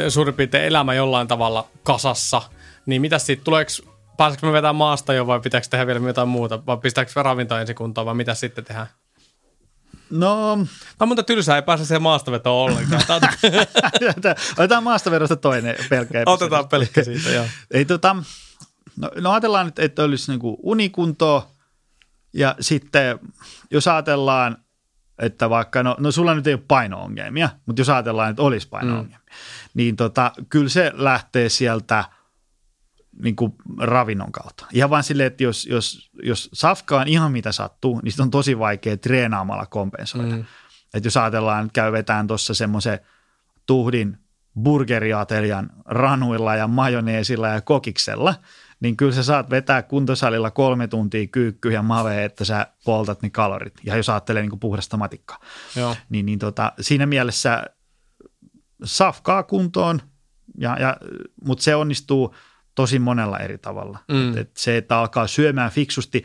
suurin 0.10 0.36
piirtein 0.36 0.66
elämä 0.66 0.94
jollain 0.94 1.28
tavalla 1.28 1.68
kasassa, 1.84 2.42
niin 2.86 3.02
mitä 3.02 3.20
sitten, 3.20 3.46
tuleeko, 3.46 3.72
pääseekö 4.18 4.46
me 4.46 4.54
vetämään 4.54 4.76
maasta 4.76 5.14
jo 5.14 5.28
vai 5.28 5.40
pitääkö 5.40 5.68
tehdä 5.70 5.88
vielä 5.88 6.08
jotain 6.08 6.28
muuta, 6.28 6.66
vai 6.66 6.78
pistääkö 6.78 7.12
ravinto 7.16 7.58
ensi 7.58 7.74
kuntoon 7.74 8.06
vai 8.06 8.16
mitä 8.16 8.34
sitten 8.34 8.66
tehdään? 8.66 8.88
No... 10.10 10.56
Tämä 10.56 10.66
on 11.00 11.08
monta 11.08 11.24
tylsää, 11.24 11.56
ei 11.56 11.62
pääse 11.62 11.86
siihen 11.86 12.02
maastavetoon 12.02 12.72
ollenkaan. 12.72 13.02
Otetaan 14.58 14.84
maastavedosta 14.84 15.36
toinen 15.36 15.76
pelkkä 15.90 16.24
Otetaan 16.26 16.70
pelkkä 16.70 17.04
siitä, 17.04 17.30
joo. 17.30 17.46
Ei, 17.72 17.86
tota, 17.86 18.16
no, 18.98 19.12
no 19.16 19.32
ajatellaan, 19.32 19.68
että, 19.68 19.82
että 19.84 20.04
olisi 20.04 20.32
niin 20.32 20.40
unikuntoa 20.64 21.52
ja 22.34 22.56
sitten 22.60 23.20
jos 23.72 23.88
ajatellaan, 23.88 24.58
että 25.20 25.50
vaikka, 25.50 25.84
no, 25.84 25.96
no 26.00 26.12
sulla 26.12 26.36
nyt 26.36 26.48
ei 26.48 26.54
ole 26.54 26.64
paino-ongelmia, 26.68 27.50
mutta 27.66 27.82
jos 27.82 27.90
ajatellaan, 27.90 28.30
että 28.30 28.42
olisi 28.42 28.68
paino-ongelmia, 28.70 29.18
mm 29.18 29.22
niin 29.74 29.96
tota, 29.96 30.32
kyllä 30.50 30.70
se 30.70 30.92
lähtee 30.96 31.50
sieltä 31.50 32.06
niin 33.24 33.36
kuin 33.36 33.54
ravinnon 33.78 34.32
kautta. 34.32 34.66
Ihan 34.74 34.90
vain 34.90 35.04
silleen, 35.04 35.28
että 35.28 35.44
jos, 35.44 35.66
jos, 35.66 36.12
jos 36.24 36.50
safkaan 36.54 37.08
ihan 37.08 37.32
mitä 37.32 37.52
sattuu, 37.52 38.00
niin 38.00 38.12
sitten 38.12 38.24
on 38.24 38.32
tosi 38.32 38.60
vaikea 38.60 38.98
treenaamalla 38.98 39.66
kompensoida. 39.66 40.36
Mm. 40.36 40.46
Että 40.94 41.08
jos 41.08 41.18
ajatellaan, 41.18 41.66
että 41.66 41.74
käy 41.74 41.92
vetään 41.92 42.28
tuossa 42.28 42.54
semmoisen 42.54 43.00
tuhdin 43.66 44.18
burgeriatelian 44.64 45.70
ranuilla 45.86 46.56
ja 46.56 46.68
majoneesilla 46.68 47.48
ja 47.48 47.62
kokiksella, 47.62 48.36
niin 48.80 48.98
kyllä 48.98 49.12
sä 49.12 49.24
saat 49.24 49.50
vetää 49.50 49.82
kuntosalilla 49.82 50.52
kolme 50.52 50.88
tuntia 50.88 51.28
kyykkyä 51.28 51.72
ja 51.72 51.82
mave, 51.82 52.26
että 52.26 52.46
sä 52.46 52.68
poltat 52.86 53.22
ne 53.22 53.30
kalorit. 53.30 53.74
Ja 53.84 53.98
jos 53.98 54.10
ajattelee 54.10 54.42
niin 54.42 54.60
puhdasta 54.60 54.98
matikkaa. 54.98 55.40
Joo. 55.76 55.96
Niin, 56.10 56.26
niin 56.26 56.40
tota, 56.40 56.72
siinä 56.80 57.06
mielessä 57.06 57.64
safkaa 58.84 59.44
kuntoon, 59.44 60.02
ja, 60.58 60.78
ja, 60.80 60.98
mutta 61.46 61.64
se 61.64 61.76
onnistuu 61.76 62.36
tosi 62.76 63.00
monella 63.00 63.40
eri 63.40 63.58
tavalla. 63.58 64.00
Mm. 64.12 64.30
Et, 64.30 64.38
et 64.38 64.58
se, 64.58 64.78
että 64.78 65.00
alkaa 65.00 65.28
syömään 65.28 65.72
fiksusti, 65.72 66.24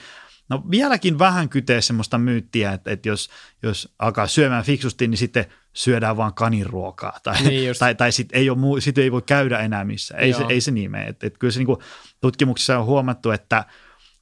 no 0.48 0.64
vieläkin 0.70 1.18
vähän 1.18 1.48
kytee 1.48 1.80
semmoista 1.80 2.18
myyttiä, 2.18 2.72
että, 2.72 2.90
että 2.90 3.08
jos, 3.08 3.30
jos 3.62 3.94
alkaa 3.98 4.26
syömään 4.26 4.64
fiksusti, 4.64 5.08
niin 5.08 5.18
sitten 5.18 5.46
syödään 5.72 6.16
vaan 6.16 6.34
kaniruokaa 6.34 7.18
tai, 7.22 7.42
niin 7.42 7.74
tai, 7.78 7.94
tai 7.94 8.12
sitten 8.12 8.38
ei, 8.38 8.50
ole, 8.50 8.80
sit 8.80 8.98
ei 8.98 9.12
voi 9.12 9.22
käydä 9.22 9.58
enää 9.58 9.84
missään. 9.84 10.20
Ei, 10.20 10.32
se, 10.32 10.44
ei 10.48 10.60
se 10.60 10.70
niin 10.70 10.90
mene. 10.90 11.06
Et, 11.06 11.24
et 11.24 11.38
kyllä 11.38 11.52
se 11.52 11.58
niin 11.58 11.78
tutkimuksissa 12.20 12.78
on 12.78 12.86
huomattu, 12.86 13.30
että 13.30 13.64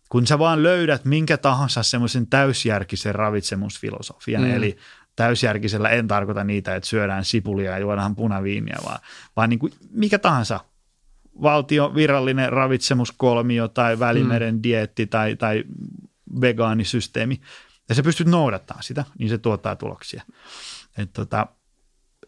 kun 0.09 0.27
sä 0.27 0.39
vaan 0.39 0.63
löydät 0.63 1.05
minkä 1.05 1.37
tahansa 1.37 1.83
semmoisen 1.83 2.27
täysjärkisen 2.27 3.15
ravitsemusfilosofian, 3.15 4.43
mm. 4.43 4.55
eli 4.55 4.77
täysjärkisellä 5.17 5.89
en 5.89 6.09
tarkoita 6.09 6.45
niitä, 6.45 6.75
että 6.75 6.89
syödään 6.89 7.25
sipulia 7.25 7.71
ja 7.71 7.79
juodaan 7.79 8.17
punaviiniä, 8.17 8.77
vaan, 8.85 8.99
vaan 9.37 9.51
niin 9.51 9.59
kuin 9.59 9.73
mikä 9.91 10.19
tahansa 10.19 10.61
valtio 11.43 11.95
virallinen 11.95 12.53
ravitsemuskolmio 12.53 13.69
tai 13.69 13.99
välimeren 13.99 14.55
mm. 14.55 14.63
dietti 14.63 15.07
tai, 15.07 15.37
tai 15.37 15.65
vegaanisysteemi, 16.41 17.41
ja 17.89 17.95
sä 17.95 18.03
pystyt 18.03 18.27
noudattamaan 18.27 18.83
sitä, 18.83 19.05
niin 19.19 19.29
se 19.29 19.39
tuottaa 19.39 19.77
tuloksia. 19.77 20.23
Et 20.99 21.13
tota, 21.13 21.47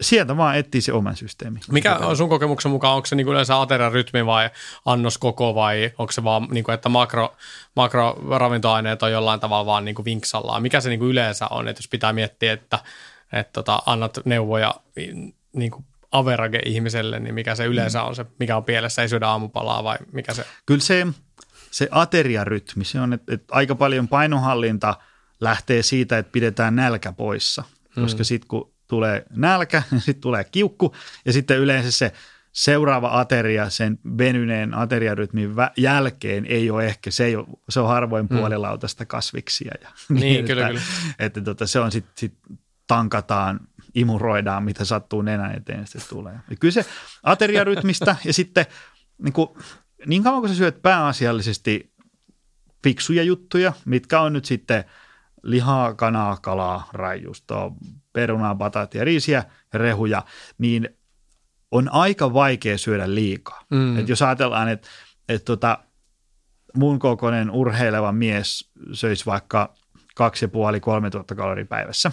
sieltä 0.01 0.37
vaan 0.37 0.57
etsii 0.57 0.81
se 0.81 0.93
oman 0.93 1.17
systeemi. 1.17 1.61
Mikä 1.71 1.97
on 1.97 2.17
sun 2.17 2.29
kokemuksen 2.29 2.71
mukaan, 2.71 2.97
onko 2.97 3.07
se 3.07 3.17
niin 3.17 3.29
yleensä 3.29 3.61
aterian 3.61 3.93
rytmi 3.93 4.27
vai 4.27 4.51
annoskoko 4.85 5.55
vai 5.55 5.93
onko 5.99 6.13
se 6.13 6.25
vaan, 6.25 6.49
niin 6.51 6.65
kuin, 6.65 6.75
että 6.75 6.89
makro, 6.89 7.37
makroravintoaineet 7.77 9.03
on 9.03 9.13
jollain 9.13 9.41
tavalla 9.41 9.67
vaan 9.67 9.85
niin 9.85 9.95
kuin 9.95 10.05
vinksallaan? 10.05 10.63
Mikä 10.63 10.81
se 10.81 10.89
niin 10.89 10.99
kuin 10.99 11.11
yleensä 11.11 11.47
on, 11.51 11.69
että 11.69 11.81
jos 11.81 11.89
pitää 11.89 12.13
miettiä, 12.13 12.53
että, 12.53 12.79
että 13.33 13.53
tota, 13.53 13.83
annat 13.87 14.19
neuvoja 14.25 14.75
niin 15.53 15.71
kuin 15.71 15.85
average 16.13 16.61
ihmiselle, 16.67 17.21
niin 17.21 17.35
mikä 17.35 17.55
se 17.55 17.65
yleensä 17.65 18.03
on 18.03 18.17
se, 18.17 18.27
mikä 18.39 18.57
on 18.57 18.65
pielessä, 18.65 19.03
ei 19.03 19.09
syödä 19.09 19.29
aamupalaa 19.29 19.85
vai 19.85 19.97
mikä 20.13 20.35
se? 20.35 20.47
Kyllä 20.67 20.81
se, 20.81 21.07
se 21.71 21.89
ateriarytmi, 21.91 22.85
se 22.85 23.01
on, 23.01 23.13
että, 23.13 23.35
että 23.35 23.55
aika 23.55 23.75
paljon 23.75 24.09
painohallinta 24.09 24.95
lähtee 25.41 25.83
siitä, 25.83 26.19
että 26.19 26.33
pidetään 26.33 26.77
nälkä 26.77 27.13
poissa, 27.13 27.65
koska 27.95 28.21
mm. 28.21 28.25
sitten 28.25 28.49
kun 28.49 28.76
tulee 28.89 29.25
nälkä, 29.31 29.83
niin 29.91 30.01
sitten 30.01 30.23
tulee 30.23 30.45
kiukku 30.45 30.95
ja 31.25 31.33
sitten 31.33 31.59
yleensä 31.59 31.91
se 31.91 32.13
seuraava 32.53 33.21
ateria 33.21 33.71
sen 33.71 33.99
venyneen 34.19 34.75
ateriarytmin 34.75 35.51
vä- 35.51 35.73
jälkeen 35.77 36.47
ei 36.47 36.71
ole 36.71 36.87
ehkä, 36.87 37.11
se, 37.11 37.25
ei 37.25 37.37
ole, 37.37 37.47
se 37.69 37.81
on 37.81 37.89
harvoin 37.89 38.27
mm. 38.31 38.39
puolilautasta 38.39 39.07
kasviksia. 39.07 39.73
Ja 39.83 39.89
niin, 40.09 40.21
niin 40.21 40.45
kyllä, 40.45 40.69
että, 40.69 40.81
kyllä. 40.81 41.15
Että 41.19 41.41
tota, 41.41 41.67
se 41.67 41.81
on 41.81 41.93
sitten 41.93 42.13
sit 42.17 42.35
tankataan, 42.87 43.61
imuroidaan, 43.95 44.65
mitä 44.65 44.85
sattuu 44.85 45.23
nenän 45.23 45.57
eteen 45.57 45.87
sitten 45.87 46.09
tulee. 46.09 46.35
Ja 46.51 46.57
kyllä 46.57 46.73
se 46.73 46.85
ateriarytmistä 47.23 48.17
ja 48.25 48.33
sitten 48.33 48.67
niin, 49.19 49.33
kuin, 49.33 49.49
niin 50.07 50.23
kauan 50.23 50.41
kun 50.41 50.49
sä 50.49 50.55
syöt 50.55 50.83
pääasiallisesti 50.83 51.93
fiksuja 52.85 53.23
juttuja, 53.23 53.73
mitkä 53.85 54.21
on 54.21 54.33
nyt 54.33 54.45
sitten 54.45 54.85
lihaa, 55.43 55.95
kanaa, 55.95 56.37
kalaa, 56.37 56.89
raijustoa, 56.93 57.73
perunaa, 58.17 58.55
batatia, 58.55 59.05
riisiä 59.05 59.45
ja 59.73 59.79
rehuja, 59.79 60.23
niin 60.59 60.89
on 61.71 61.93
aika 61.93 62.33
vaikea 62.33 62.79
syödä 62.79 63.15
liikaa. 63.15 63.61
Mm. 63.71 63.99
Et 63.99 64.09
jos 64.09 64.23
ajatellaan, 64.23 64.69
että 64.69 64.89
et 65.29 65.45
tota, 65.45 65.79
mun 66.75 66.99
kokoinen 66.99 67.51
urheileva 67.51 68.13
mies 68.13 68.71
söisi 68.93 69.27
vaikka 69.27 69.75
2,5-3 71.07 71.11
tuhatta 71.11 71.35
kaloria 71.35 71.67
päivässä, 71.67 72.13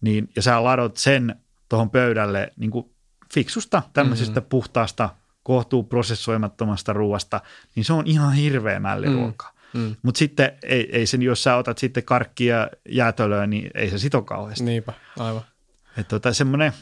niin, 0.00 0.28
ja 0.36 0.42
sä 0.42 0.64
ladot 0.64 0.96
sen 0.96 1.36
tuohon 1.68 1.90
pöydälle 1.90 2.52
niin 2.56 2.70
kuin 2.70 2.90
fiksusta, 3.34 3.82
tämmöisestä 3.92 4.40
mm-hmm. 4.40 4.48
puhtaasta, 4.48 5.08
kohtuu 5.42 5.82
prosessoimattomasta 5.82 6.92
ruoasta, 6.92 7.40
niin 7.74 7.84
se 7.84 7.92
on 7.92 8.06
ihan 8.06 8.32
hirveä 8.32 8.80
mälliruoka. 8.80 9.46
Mm. 9.46 9.61
Mm. 9.74 9.96
Mutta 10.02 10.18
sitten 10.18 10.52
ei, 10.62 10.96
ei 10.96 11.06
sen, 11.06 11.22
jos 11.22 11.42
sä 11.42 11.56
otat 11.56 11.78
sitten 11.78 12.04
karkkia 12.04 12.68
jäätölöä, 12.88 13.46
niin 13.46 13.70
ei 13.74 13.90
se 13.90 13.98
sito 13.98 14.22
kauheasti. 14.22 14.64
Niinpä, 14.64 14.92
aivan. 15.18 15.42
Et 15.96 16.08
tota, 16.08 16.32
semmoinen, 16.32 16.72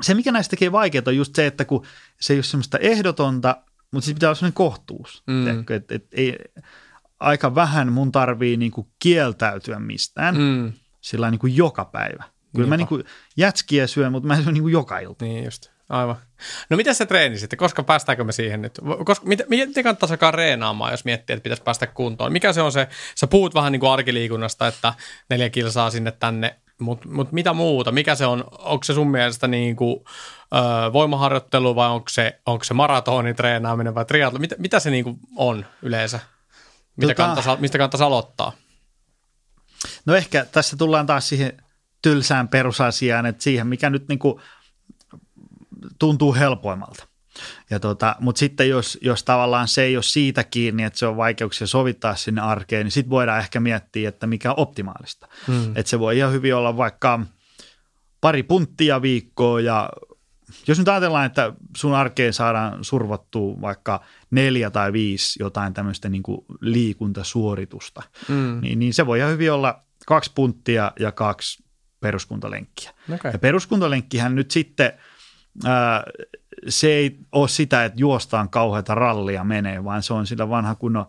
se, 0.00 0.14
mikä 0.14 0.32
näistä 0.32 0.50
tekee 0.50 0.72
vaikeaa, 0.72 1.02
on 1.06 1.16
just 1.16 1.34
se, 1.36 1.46
että 1.46 1.64
kun 1.64 1.86
se 2.20 2.32
ei 2.32 2.36
ole 2.36 2.44
semmoista 2.44 2.78
ehdotonta, 2.78 3.56
mutta 3.90 4.04
sitten 4.04 4.14
pitää 4.14 4.28
olla 4.28 4.34
semmoinen 4.34 4.54
kohtuus. 4.54 5.22
Mm. 5.26 5.46
Et, 5.48 5.70
et, 5.70 5.92
et, 5.92 6.06
ei, 6.12 6.38
aika 7.20 7.54
vähän 7.54 7.92
mun 7.92 8.12
tarvii 8.12 8.56
niinku 8.56 8.88
kieltäytyä 8.98 9.78
mistään 9.78 10.36
mm. 10.38 10.72
sillä 11.00 11.30
niinku 11.30 11.46
joka 11.46 11.84
päivä. 11.84 12.24
Kyllä 12.24 12.30
Niinpä. 12.52 12.68
mä 12.68 12.76
niinku 12.76 13.00
jätskiä 13.36 13.86
syön, 13.86 14.12
mutta 14.12 14.26
mä 14.26 14.42
syön 14.42 14.54
niinku 14.54 14.68
joka 14.68 14.98
ilta. 14.98 15.24
Niin 15.24 15.44
just, 15.44 15.70
aivan. 15.92 16.16
No 16.70 16.76
miten 16.76 16.94
se 16.94 17.06
treeni 17.06 17.38
sitten? 17.38 17.56
Koska 17.56 17.82
päästäänkö 17.82 18.24
me 18.24 18.32
siihen 18.32 18.62
nyt? 18.62 18.80
Koska, 19.04 19.26
miten, 19.26 19.46
miten 19.48 19.84
kannattaisi 19.84 20.12
alkaa 20.12 20.30
reenaamaan, 20.30 20.90
jos 20.92 21.04
miettii, 21.04 21.34
että 21.34 21.42
pitäisi 21.42 21.62
päästä 21.62 21.86
kuntoon? 21.86 22.32
Mikä 22.32 22.52
se 22.52 22.62
on 22.62 22.72
se, 22.72 22.88
sä 23.14 23.26
puhut 23.26 23.54
vähän 23.54 23.72
niin 23.72 23.80
kuin 23.80 23.90
arkiliikunnasta, 23.90 24.66
että 24.66 24.94
neljä 25.30 25.50
kilsaa 25.50 25.90
sinne 25.90 26.10
tänne, 26.10 26.56
mutta 26.78 27.08
mut 27.08 27.32
mitä 27.32 27.52
muuta? 27.52 27.92
Mikä 27.92 28.14
se 28.14 28.26
on? 28.26 28.44
Onko 28.58 28.84
se 28.84 28.94
sun 28.94 29.10
mielestä 29.10 29.48
niin 29.48 29.76
kuin, 29.76 30.04
ö, 30.54 30.92
voimaharjoittelu 30.92 31.74
vai 31.74 31.88
onko 31.88 32.08
se, 32.08 32.40
onko 32.46 32.64
se 32.64 32.74
maratonin 32.74 33.36
treenaaminen 33.36 33.94
vai 33.94 34.04
triatlo? 34.04 34.38
Mitä, 34.38 34.54
mitä 34.58 34.80
se 34.80 34.90
niin 34.90 35.04
kuin 35.04 35.16
on 35.36 35.66
yleensä? 35.82 36.20
Mitä 36.96 37.06
tota, 37.06 37.14
kannattaisi, 37.14 37.60
mistä 37.60 37.78
kannattaisi 37.78 38.04
aloittaa? 38.04 38.52
No 40.06 40.14
ehkä 40.14 40.46
tässä 40.52 40.76
tullaan 40.76 41.06
taas 41.06 41.28
siihen 41.28 41.62
tylsään 42.02 42.48
perusasiaan, 42.48 43.26
että 43.26 43.42
siihen 43.42 43.66
mikä 43.66 43.90
nyt 43.90 44.08
niin 44.08 44.18
kuin 44.18 44.40
tuntuu 45.98 46.34
helpoimmalta. 46.34 47.08
Ja 47.70 47.80
tota, 47.80 48.16
Mutta 48.20 48.38
sitten 48.38 48.68
jos, 48.68 48.98
jos 49.00 49.24
tavallaan 49.24 49.68
se 49.68 49.82
ei 49.82 49.96
ole 49.96 50.02
siitä 50.02 50.44
kiinni, 50.44 50.82
että 50.82 50.98
se 50.98 51.06
on 51.06 51.16
vaikeuksia 51.16 51.66
sovittaa 51.66 52.16
sinne 52.16 52.40
arkeen, 52.40 52.84
niin 52.84 52.92
sitten 52.92 53.10
voidaan 53.10 53.38
ehkä 53.38 53.60
miettiä, 53.60 54.08
että 54.08 54.26
mikä 54.26 54.50
on 54.50 54.58
optimaalista. 54.58 55.28
Hmm. 55.46 55.72
Että 55.74 55.90
se 55.90 55.98
voi 55.98 56.16
ihan 56.18 56.32
hyvin 56.32 56.54
olla 56.54 56.76
vaikka 56.76 57.20
pari 58.20 58.42
punttia 58.42 59.02
viikkoa 59.02 59.60
ja 59.60 59.90
jos 60.66 60.78
nyt 60.78 60.88
ajatellaan, 60.88 61.26
että 61.26 61.52
sun 61.76 61.94
arkeen 61.94 62.32
saadaan 62.32 62.84
survottua 62.84 63.60
vaikka 63.60 64.00
neljä 64.30 64.70
tai 64.70 64.92
viisi 64.92 65.42
jotain 65.42 65.74
tämmöistä 65.74 66.08
niin 66.08 66.22
kuin 66.22 66.44
liikuntasuoritusta, 66.60 68.02
mm. 68.28 68.58
niin, 68.60 68.78
niin 68.78 68.94
se 68.94 69.06
voi 69.06 69.18
ihan 69.18 69.30
hyvin 69.30 69.52
olla 69.52 69.82
kaksi 70.06 70.30
punttia 70.34 70.92
ja 71.00 71.12
kaksi 71.12 71.64
peruskuntalenkkiä. 72.00 72.90
Okay. 73.14 73.32
Ja 73.32 73.38
peruskuntalenkkihän 73.38 74.34
nyt 74.34 74.50
sitten, 74.50 74.92
ää, 75.64 76.04
se 76.68 76.86
ei 76.86 77.18
ole 77.32 77.48
sitä, 77.48 77.84
että 77.84 78.00
juostaan 78.00 78.48
kauheita 78.48 78.94
rallia 78.94 79.44
menee, 79.44 79.84
vaan 79.84 80.02
se 80.02 80.14
on 80.14 80.26
sillä 80.26 80.48
vanha 80.48 80.74
kunnon 80.74 81.06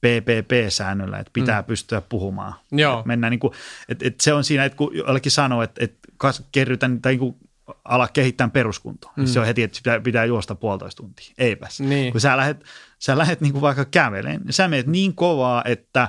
PPP-säännöllä, 0.00 1.18
että 1.18 1.30
pitää 1.32 1.60
mm. 1.60 1.66
pystyä 1.66 2.00
puhumaan. 2.00 2.54
Joo. 2.72 3.00
Et 3.00 3.06
mennään 3.06 3.30
niin 3.30 3.40
kuin, 3.40 3.52
et, 3.88 4.02
et 4.02 4.20
se 4.20 4.32
on 4.32 4.44
siinä, 4.44 4.64
että 4.64 4.76
kun 4.76 4.96
jollekin 4.96 5.32
sanoo, 5.32 5.62
että, 5.62 5.84
että 5.84 6.08
kerrytän 6.52 7.02
tai 7.02 7.12
niin 7.12 7.18
kuin 7.18 7.36
ala 7.84 8.08
kehittää 8.08 8.48
peruskuntoa. 8.48 9.12
Mm. 9.16 9.26
Se 9.26 9.40
on 9.40 9.46
heti, 9.46 9.62
että 9.62 9.76
pitää, 9.76 10.00
pitää 10.00 10.24
juosta 10.24 10.54
puolitoista 10.54 11.02
tuntia. 11.02 11.34
Eipäs. 11.38 11.80
Niin. 11.80 12.12
Kun 12.12 12.20
sä 12.20 12.36
lähdet, 12.36 12.64
sä 12.98 13.18
lähdet 13.18 13.40
niin 13.40 13.52
kuin 13.52 13.62
vaikka 13.62 13.84
käveleen, 13.84 14.40
niin 14.40 14.52
sä 14.52 14.68
menet 14.68 14.86
niin 14.86 15.14
kovaa, 15.14 15.62
että, 15.64 16.08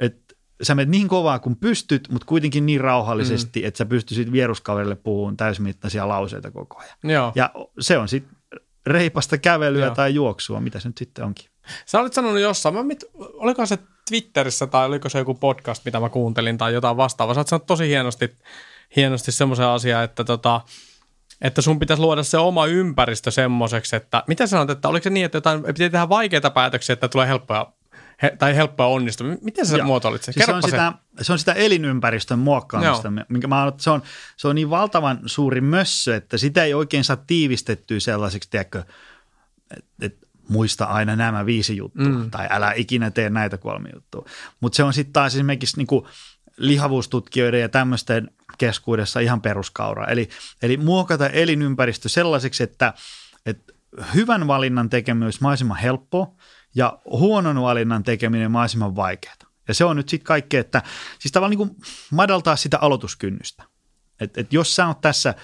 että 0.00 0.27
sä 0.62 0.74
menet 0.74 0.88
niin 0.88 1.08
kovaa 1.08 1.38
kuin 1.38 1.56
pystyt, 1.56 2.08
mutta 2.10 2.26
kuitenkin 2.26 2.66
niin 2.66 2.80
rauhallisesti, 2.80 3.60
mm. 3.60 3.68
että 3.68 3.78
sä 3.78 3.86
pystyisit 3.86 4.32
vieruskaverille 4.32 4.94
puhumaan 4.94 5.36
täysmittaisia 5.36 6.08
lauseita 6.08 6.50
koko 6.50 6.78
ajan. 6.78 6.96
Joo. 7.04 7.32
Ja 7.34 7.50
se 7.80 7.98
on 7.98 8.08
sitten 8.08 8.38
reipasta 8.86 9.38
kävelyä 9.38 9.86
Joo. 9.86 9.94
tai 9.94 10.14
juoksua, 10.14 10.60
mitä 10.60 10.80
se 10.80 10.88
nyt 10.88 10.98
sitten 10.98 11.24
onkin. 11.24 11.50
Sä 11.86 12.00
olit 12.00 12.12
sanonut 12.12 12.40
jossain, 12.40 12.74
mä 12.74 12.82
mit, 12.82 13.04
oliko 13.14 13.66
se 13.66 13.78
Twitterissä 14.08 14.66
tai 14.66 14.86
oliko 14.86 15.08
se 15.08 15.18
joku 15.18 15.34
podcast, 15.34 15.84
mitä 15.84 16.00
mä 16.00 16.08
kuuntelin 16.08 16.58
tai 16.58 16.74
jotain 16.74 16.96
vastaavaa. 16.96 17.34
Sä 17.34 17.40
oot 17.40 17.48
sanonut 17.48 17.66
tosi 17.66 17.88
hienosti, 17.88 18.36
hienosti 18.96 19.32
semmoisen 19.32 19.66
asian, 19.66 20.04
että, 20.04 20.24
tota, 20.24 20.60
että 21.40 21.62
sun 21.62 21.78
pitäisi 21.78 22.02
luoda 22.02 22.22
se 22.22 22.38
oma 22.38 22.66
ympäristö 22.66 23.30
semmoiseksi, 23.30 23.96
että 23.96 24.22
mitä 24.26 24.46
sanot, 24.46 24.70
että 24.70 24.88
oliko 24.88 25.04
se 25.04 25.10
niin, 25.10 25.26
että 25.26 25.36
jotain, 25.36 25.62
pitää 25.62 25.90
tehdä 25.90 26.08
vaikeita 26.08 26.50
päätöksiä, 26.50 26.92
että 26.92 27.08
tulee 27.08 27.26
helppoja 27.26 27.72
he, 28.22 28.36
tai 28.38 28.56
helppoa 28.56 28.86
onnistua. 28.86 29.26
Miten 29.42 29.66
sä 29.66 29.82
muotoilit 29.82 30.22
sen? 30.22 30.34
Siis 30.34 30.46
se, 30.46 30.52
on 30.52 30.62
sitä, 30.62 30.92
se 31.20 31.32
on 31.32 31.38
sitä 31.38 31.52
elinympäristön 31.52 32.38
muokkaamista, 32.38 33.08
Joo. 33.08 33.24
minkä 33.28 33.46
mä 33.46 33.72
se 33.76 33.90
on, 33.90 34.02
se 34.36 34.48
on 34.48 34.54
niin 34.54 34.70
valtavan 34.70 35.20
suuri 35.26 35.60
mössö, 35.60 36.16
että 36.16 36.38
sitä 36.38 36.64
ei 36.64 36.74
oikein 36.74 37.04
saa 37.04 37.16
tiivistettyä 37.16 38.00
sellaiseksi, 38.00 38.50
tiedätkö, 38.50 38.84
että 39.76 40.06
et, 40.06 40.28
muista 40.48 40.84
aina 40.84 41.16
nämä 41.16 41.46
viisi 41.46 41.76
juttua, 41.76 42.08
mm. 42.08 42.30
tai 42.30 42.46
älä 42.50 42.72
ikinä 42.76 43.10
tee 43.10 43.30
näitä 43.30 43.58
kolme 43.58 43.90
juttua. 43.94 44.24
Mutta 44.60 44.76
se 44.76 44.82
on 44.82 44.92
sitten 44.92 45.12
taas 45.12 45.34
esimerkiksi 45.34 45.76
niinku 45.76 46.08
lihavuustutkijoiden 46.56 47.60
ja 47.60 47.68
tämmöisten 47.68 48.30
keskuudessa 48.58 49.20
ihan 49.20 49.40
peruskaura. 49.40 50.06
Eli, 50.06 50.28
eli 50.62 50.76
muokata 50.76 51.28
elinympäristö 51.28 52.08
sellaiseksi, 52.08 52.62
että, 52.62 52.94
että 53.46 53.72
hyvän 54.14 54.46
valinnan 54.46 54.90
tekeminen 54.90 55.26
olisi 55.26 55.42
mahdollisimman 55.42 55.78
helppoa 55.78 56.34
ja 56.74 56.98
huonon 57.04 57.62
valinnan 57.62 58.02
tekeminen 58.02 58.50
mahdollisimman 58.50 58.96
vaikeaa. 58.96 59.34
Ja 59.68 59.74
se 59.74 59.84
on 59.84 59.96
nyt 59.96 60.08
sitten 60.08 60.26
kaikki, 60.26 60.56
että 60.56 60.82
siis 61.18 61.32
tavallaan 61.32 61.50
niin 61.50 61.68
kuin 61.68 61.76
madaltaa 62.10 62.56
sitä 62.56 62.78
aloituskynnystä. 62.80 63.62
Että 64.20 64.40
et 64.40 64.52
jos 64.52 64.76
sä 64.76 64.86
oot 64.86 65.00
tässä 65.00 65.34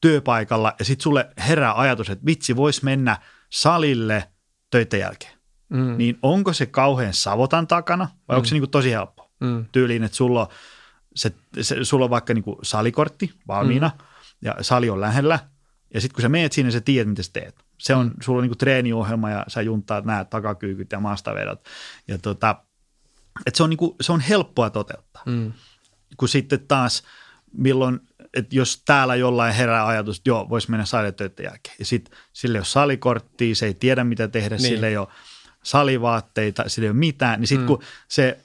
työpaikalla 0.00 0.72
ja 0.78 0.84
sitten 0.84 1.02
sulle 1.02 1.30
herää 1.48 1.80
ajatus, 1.80 2.10
että 2.10 2.26
vitsi, 2.26 2.56
vois 2.56 2.82
mennä 2.82 3.16
salille 3.50 4.30
töiden 4.70 5.00
jälkeen. 5.00 5.32
Mm. 5.68 5.96
Niin 5.96 6.18
onko 6.22 6.52
se 6.52 6.66
kauhean 6.66 7.14
savotan 7.14 7.66
takana 7.66 8.04
vai 8.04 8.34
mm. 8.34 8.36
onko 8.36 8.44
se 8.44 8.54
niin 8.54 8.62
kuin 8.62 8.70
tosi 8.70 8.90
helppo? 8.90 9.30
Mm. 9.40 9.64
Tyyliin, 9.72 10.04
että 10.04 10.16
sulla 10.16 10.40
on 10.40 10.46
se, 11.14 11.32
se, 11.60 11.84
sulla 11.84 12.04
on 12.04 12.10
vaikka 12.10 12.34
niin 12.34 12.44
kuin 12.44 12.56
salikortti 12.62 13.32
valmiina 13.48 13.90
mm. 13.98 14.04
ja 14.42 14.54
sali 14.60 14.90
on 14.90 15.00
lähellä 15.00 15.38
ja 15.94 16.00
sitten 16.00 16.14
kun 16.14 16.22
sä 16.22 16.28
meet 16.28 16.52
sinne, 16.52 16.70
sä 16.70 16.80
tiedät, 16.80 17.08
mitä 17.08 17.22
sä 17.22 17.30
teet. 17.32 17.64
Se 17.80 17.94
on, 17.94 18.10
sulla 18.20 18.38
on 18.38 18.42
niin 18.42 18.50
kuin 18.50 18.58
treeniohjelma 18.58 19.30
ja 19.30 19.44
sä 19.48 19.62
juntaat 19.62 20.04
nämä 20.04 20.24
takakyykyt 20.24 20.92
ja 20.92 21.00
maastavedot. 21.00 21.64
Ja 22.08 22.18
tota, 22.18 22.56
et 23.46 23.54
se, 23.54 23.62
on 23.62 23.70
niin 23.70 23.78
kuin, 23.78 23.96
se 24.00 24.12
on 24.12 24.20
helppoa 24.20 24.70
toteuttaa. 24.70 25.22
Mm. 25.26 25.52
Kun 26.16 26.28
sitten 26.28 26.60
taas, 26.68 27.02
milloin, 27.52 28.00
että 28.34 28.56
jos 28.56 28.82
täällä 28.84 29.16
jollain 29.16 29.54
herää 29.54 29.86
ajatus, 29.86 30.16
että 30.16 30.30
joo, 30.30 30.48
voisi 30.48 30.70
mennä 30.70 30.84
salitöiden 30.84 31.44
jälkeen. 31.44 31.76
Ja 31.78 31.84
sitten 31.84 32.18
sille 32.32 32.58
ei 32.58 32.60
ole 32.60 32.64
salikorttia, 32.64 33.54
se 33.54 33.66
ei 33.66 33.74
tiedä, 33.74 34.04
mitä 34.04 34.28
tehdä, 34.28 34.56
niin. 34.56 34.68
sille 34.68 34.88
ei 34.88 34.96
ole 34.96 35.08
salivaatteita, 35.62 36.68
sille 36.68 36.86
ei 36.86 36.90
ole 36.90 36.98
mitään. 36.98 37.40
Niin 37.40 37.48
sitten 37.48 37.64
mm. 37.64 37.66
kun 37.66 37.82
se 38.08 38.38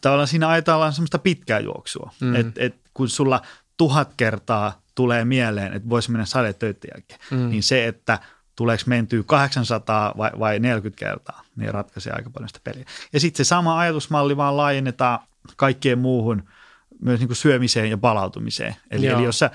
tavallaan 0.00 0.28
siinä 0.28 0.48
ajatellaan 0.48 0.92
semmoista 0.92 1.18
pitkää 1.18 1.60
juoksua. 1.60 2.12
Mm. 2.20 2.34
Et, 2.34 2.46
et 2.56 2.76
kun 2.94 3.08
sulla 3.08 3.40
tuhat 3.76 4.14
kertaa 4.16 4.82
tulee 4.94 5.24
mieleen, 5.24 5.72
että 5.72 5.88
voisi 5.88 6.10
mennä 6.10 6.24
sadetöiden 6.24 6.90
jälkeen, 6.94 7.20
mm. 7.30 7.48
niin 7.48 7.62
se, 7.62 7.86
että 7.86 8.18
tuleeko 8.58 8.82
mentyä 8.86 9.22
800 9.26 10.14
vai, 10.16 10.30
vai 10.38 10.58
40 10.58 10.98
kertaa, 10.98 11.42
niin 11.56 11.74
ratkaisee 11.74 12.12
aika 12.12 12.30
paljon 12.30 12.48
sitä 12.48 12.60
peliä. 12.64 12.84
Ja 13.12 13.20
sitten 13.20 13.44
se 13.44 13.48
sama 13.48 13.78
ajatusmalli 13.78 14.36
vaan 14.36 14.56
laajennetaan 14.56 15.18
kaikkeen 15.56 15.98
muuhun, 15.98 16.42
myös 17.02 17.20
niin 17.20 17.28
kuin 17.28 17.36
syömiseen 17.36 17.90
ja 17.90 17.98
palautumiseen. 17.98 18.76
Eli, 18.90 19.06
eli 19.06 19.24
jos 19.24 19.38
sä, 19.38 19.50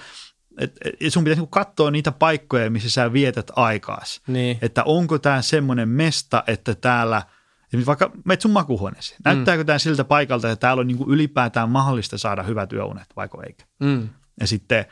et, 0.59 0.77
et 0.99 1.13
sun 1.13 1.23
pitäisi 1.23 1.41
niin 1.41 1.49
katsoa 1.49 1.91
niitä 1.91 2.11
paikkoja, 2.11 2.69
missä 2.69 2.89
sä 2.89 3.13
vietät 3.13 3.51
aikaas. 3.55 4.21
Niin. 4.27 4.57
Että 4.61 4.83
onko 4.83 5.19
tämä 5.19 5.41
semmoinen 5.41 5.89
mesta, 5.89 6.43
että 6.47 6.75
täällä– 6.75 7.21
Esimerkiksi 7.73 7.87
vaikka 7.87 8.11
menet 8.25 8.41
sun 8.41 8.51
makuhuoneeseen. 8.51 9.19
Näyttääkö 9.25 9.63
mm. 9.63 9.65
tämä 9.65 9.79
siltä 9.79 10.03
paikalta, 10.03 10.51
että 10.51 10.61
täällä 10.61 10.81
on 10.81 10.87
niin 10.87 11.05
ylipäätään 11.07 11.69
mahdollista 11.69 12.17
saada 12.17 12.43
hyvät 12.43 12.73
yöunet, 12.73 13.07
vaiko 13.15 13.43
eikä? 13.43 13.65
Mm. 13.79 14.09
Ja 14.39 14.47
sitten 14.47 14.85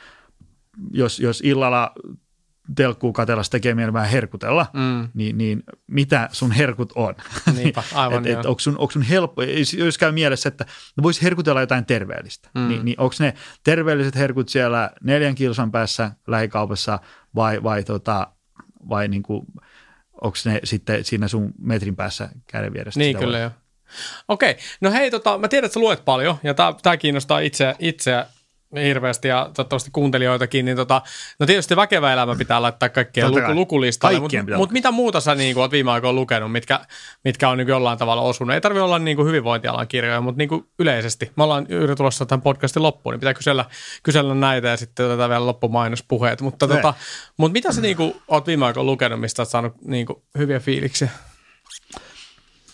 jos, 0.92 1.20
jos 1.20 1.42
illalla 1.42 1.92
telkkuu 2.76 3.14
katella 3.14 3.42
tekee 3.52 3.76
mieli 3.76 3.94
vähän 3.94 4.10
herkutella, 4.10 4.66
Mm. 4.74 5.10
niin, 5.14 5.38
niin 5.38 5.64
mitä 5.88 6.30
sun 6.32 6.52
herkut 6.52 6.92
on? 6.96 7.16
Niinpä, 7.56 7.84
aivan 7.94 8.28
et, 8.28 8.40
et, 8.40 8.46
onko, 8.46 8.60
sun, 8.60 8.78
onko 8.78 8.92
sun 8.92 9.02
helppo, 9.02 9.42
jos 9.78 9.98
käy 9.98 10.12
mielessä, 10.12 10.50
että 10.50 10.66
no 10.98 11.04
voisi 11.04 11.22
herkutella 11.22 11.62
jotain 11.62 11.86
terveellistä, 11.86 12.50
Mm. 12.56 12.68
niin, 12.68 12.86
niin 12.86 13.00
onko 13.00 13.16
ne 13.20 13.34
terveelliset 13.64 14.16
herkut 14.16 14.50
siellä 14.50 14.92
neljän 15.04 15.36
kilsan 15.36 15.72
päässä 15.72 16.12
lähikaupassa 16.28 17.00
vai, 17.36 17.64
vai, 17.64 17.84
tota, 17.84 18.28
vai 18.90 19.08
niin 19.08 19.24
kuin, 19.24 19.46
onko 20.22 20.38
ne 20.46 20.60
sitten 20.64 21.06
siinä 21.06 21.28
sun 21.28 21.54
metrin 21.60 21.96
päässä 21.96 22.30
käden 22.48 22.74
vieressä? 22.74 23.00
Niin 23.00 23.10
sitä 23.10 23.20
kyllä 23.20 23.38
voi- 23.38 23.42
joo. 23.42 23.52
Okei, 24.28 24.58
no 24.82 24.92
hei, 24.92 25.12
tota, 25.12 25.38
mä 25.38 25.48
tiedän, 25.48 25.66
että 25.66 25.74
sä 25.74 25.80
luet 25.80 26.06
paljon 26.06 26.38
ja 26.44 26.54
tämä 26.84 26.98
kiinnostaa 26.98 27.40
itseä, 27.40 27.76
itseä 27.80 28.26
hirveästi 28.76 29.28
ja 29.28 29.50
toivottavasti 29.54 29.90
kuuntelijoitakin, 29.94 30.66
niin 30.66 30.78
tota, 30.78 31.02
no 31.40 31.46
tietysti 31.46 31.76
väkevä 31.76 32.14
elämä 32.14 32.36
pitää 32.36 32.62
laittaa 32.62 32.90
kaikkien 32.90 33.32
luku, 33.32 33.54
lukulistalle, 33.54 34.20
mutta 34.20 34.38
mut 34.38 34.50
laittaa. 34.50 34.68
mitä 34.74 34.92
muuta 34.92 35.20
sä 35.20 35.36
niin 35.36 35.58
oot 35.58 35.72
viime 35.72 35.92
aikoina 35.92 36.14
lukenut, 36.14 36.52
mitkä, 36.52 36.80
mitkä 37.24 37.50
on 37.50 37.58
niin 37.58 37.68
jollain 37.68 37.98
tavalla 38.00 38.22
osunut? 38.22 38.54
Ei 38.54 38.62
tarvitse 38.62 38.82
olla 38.84 39.00
niin 39.00 39.18
kuin 39.18 39.28
hyvinvointialan 39.28 39.88
kirjoja, 39.88 40.22
mutta 40.22 40.38
niin 40.38 40.50
kuin 40.50 40.66
yleisesti. 40.80 41.32
Me 41.36 41.44
ollaan 41.44 41.66
juuri 41.70 41.96
tulossa 41.96 42.26
tämän 42.26 42.42
podcastin 42.42 42.84
loppuun, 42.84 43.14
niin 43.14 43.20
pitää 43.20 43.34
kysellä, 43.34 43.66
kysellä 44.04 44.36
näitä 44.36 44.68
ja 44.68 44.78
sitten 44.78 45.06
otetaan 45.06 45.30
vielä 45.30 45.46
loppumainospuheet. 45.46 46.42
Mutta, 46.42 46.68
Ne. 46.68 46.76
tota, 46.76 46.94
mutta 47.38 47.54
mitä 47.54 47.72
sä 47.74 47.82
niin 47.82 47.98
kuin, 47.98 48.14
oot 48.28 48.48
viime 48.48 48.66
aikoina 48.66 48.86
lukenut, 48.92 49.20
mistä 49.20 49.42
oot 49.42 49.50
saanut 49.50 49.74
niin 49.86 50.06
kuin, 50.06 50.22
hyviä 50.38 50.60
fiiliksiä? 50.60 51.10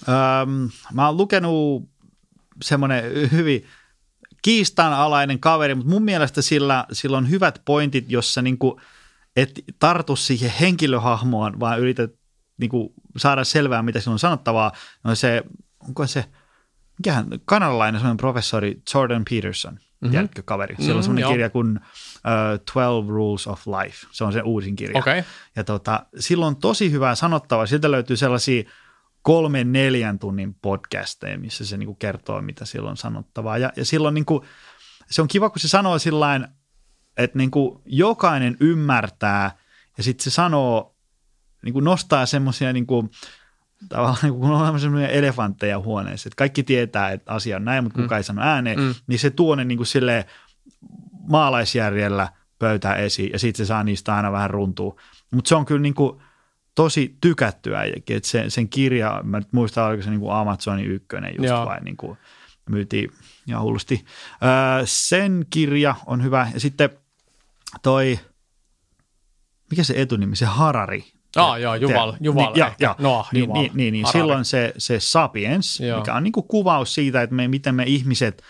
Öm, 0.09 0.69
mä 0.93 1.05
oon 1.05 1.17
lukenut 1.17 1.83
semmoinen 2.63 3.31
hyvin 3.31 3.65
kiistanalainen 4.47 5.39
kaveri, 5.39 5.75
mutta 5.75 5.89
mun 5.89 6.03
mielestä 6.03 6.41
sillä, 6.41 6.85
sillä 6.91 7.17
on 7.17 7.29
hyvät 7.29 7.61
pointit, 7.65 8.05
jossa 8.07 8.41
niinku, 8.41 8.81
et 9.35 9.63
tartu 9.79 10.15
siihen 10.15 10.53
henkilöhahmoon, 10.59 11.59
vaan 11.59 11.79
yrität 11.79 12.11
niinku, 12.57 12.93
saada 13.17 13.43
selvää, 13.43 13.83
mitä 13.83 13.99
sillä 13.99 14.13
on 14.13 14.19
sanottavaa. 14.19 14.71
No 15.03 15.15
se, 15.15 15.43
onko 15.87 16.07
se, 16.07 16.25
mikähän, 16.97 17.25
kanadalainen 17.45 17.99
semmoinen 18.01 18.17
professori 18.17 18.81
Jordan 18.93 19.23
Peterson, 19.29 19.73
mm-hmm. 19.73 20.11
tiedätkö 20.11 20.41
kaveri? 20.45 20.75
Siellä 20.75 20.93
Mm, 20.93 20.97
on 20.97 21.03
semmoinen 21.03 21.21
joo. 21.21 21.31
kirja 21.31 21.49
kuin 21.49 21.77
uh, 21.77 22.59
12 22.73 23.13
Rules 23.13 23.47
of 23.47 23.67
Life. 23.67 24.07
Se 24.11 24.23
on 24.23 24.33
se 24.33 24.41
uusin 24.41 24.75
kirja. 24.75 24.99
Okei. 24.99 25.23
Ja 25.55 25.63
tota, 25.63 26.05
silloin 26.19 26.47
on 26.55 26.61
tosi 26.61 26.91
hyvää 26.91 27.15
sanottavaa. 27.15 27.65
Sieltä 27.65 27.91
löytyy 27.91 28.17
sellaisia 28.17 28.63
kolmen 29.27 29.71
neljän 29.71 30.19
tunnin 30.19 30.53
podcasteja, 30.53 31.37
missä 31.39 31.65
se 31.65 31.77
niinku 31.77 31.95
kertoo, 31.95 32.41
mitä 32.41 32.65
silloin 32.65 32.91
on 32.91 32.97
sanottavaa. 32.97 33.57
Ja, 33.57 33.71
ja 33.75 33.85
silloin 33.85 34.13
niinku, 34.13 34.45
se 35.09 35.21
on 35.21 35.27
kiva, 35.27 35.49
kun 35.49 35.59
se 35.59 35.67
sanoo 35.67 35.99
sillain, 35.99 36.47
että 37.17 37.37
niinku 37.37 37.81
jokainen 37.85 38.57
ymmärtää 38.59 39.51
ja 39.97 40.03
sitten 40.03 40.23
se 40.23 40.29
sanoo, 40.29 40.95
niinku 41.63 41.79
nostaa 41.79 42.25
semmoisia 42.25 42.73
niinku, 42.73 43.09
tavallaan 43.89 44.17
niin 44.21 44.33
kun 44.33 44.51
on 44.51 44.79
semmoisia 44.79 45.07
elefantteja 45.09 45.79
huoneessa, 45.79 46.27
että 46.27 46.37
kaikki 46.37 46.63
tietää, 46.63 47.11
että 47.11 47.31
asia 47.31 47.55
on 47.55 47.65
näin, 47.65 47.83
mutta 47.83 48.01
kukaan 48.01 48.19
ei 48.19 48.23
sano 48.23 48.41
ääneen, 48.41 48.79
Mm. 48.79 48.95
niin 49.07 49.19
se 49.19 49.29
tuo 49.29 49.55
ne 49.55 49.65
niin 49.65 49.77
kuin 49.77 49.87
silleen 49.87 50.23
maalaisjärjellä 51.27 52.29
pöytään 52.59 52.99
esiin 52.99 53.31
ja 53.33 53.39
sitten 53.39 53.65
se 53.65 53.67
saa 53.67 53.83
niistä 53.83 54.15
aina 54.15 54.31
vähän 54.31 54.49
runtua. 54.49 55.01
Mutta 55.31 55.49
se 55.49 55.55
on 55.55 55.65
kyllä 55.65 55.81
niin 55.81 55.93
kuin 55.93 56.21
tosi 56.77 57.17
tykättyä, 57.21 57.83
että 57.83 58.29
sen, 58.29 58.51
sen 58.51 58.69
kirja, 58.69 59.21
mä 59.23 59.39
nyt 59.39 59.53
muistan, 59.53 59.85
oliko 59.85 60.03
se 60.03 60.09
niin 60.09 60.19
kuin 60.19 60.33
Amazonin 60.33 60.91
ykkönen 60.91 61.35
just 61.37 61.49
Joo. 61.49 61.65
vai 61.65 61.79
niin 61.81 61.97
kuin 61.97 62.17
myytiin 62.69 63.11
ihan 63.47 63.63
hullusti. 63.63 64.05
Öö, 64.43 64.83
sen 64.85 65.45
kirja 65.49 65.95
on 66.05 66.23
hyvä 66.23 66.51
ja 66.53 66.59
sitten 66.59 66.89
toi, 67.83 68.19
mikä 69.69 69.83
se 69.83 69.93
etunimi, 70.01 70.35
se 70.35 70.45
Harari, 70.45 71.05
Ah, 71.35 71.59
joo, 71.59 71.75
Juval, 71.75 72.13
Juval 72.19 72.45
niin, 72.45 72.59
ja, 72.59 72.73
ja, 72.79 72.95
Noah, 72.99 73.29
niin, 73.33 73.43
Juval, 73.43 73.61
niin, 73.61 73.71
niin, 73.73 73.91
niin 73.91 74.05
Harari. 74.05 74.21
silloin 74.21 74.45
se, 74.45 74.73
se 74.77 74.99
Sapiens, 74.99 75.79
Joo. 75.79 75.99
mikä 75.99 76.13
on 76.13 76.23
niin 76.23 76.31
kuin 76.31 76.47
kuvaus 76.47 76.93
siitä, 76.93 77.21
että 77.21 77.35
me, 77.35 77.47
miten 77.47 77.75
me 77.75 77.83
ihmiset 77.83 78.43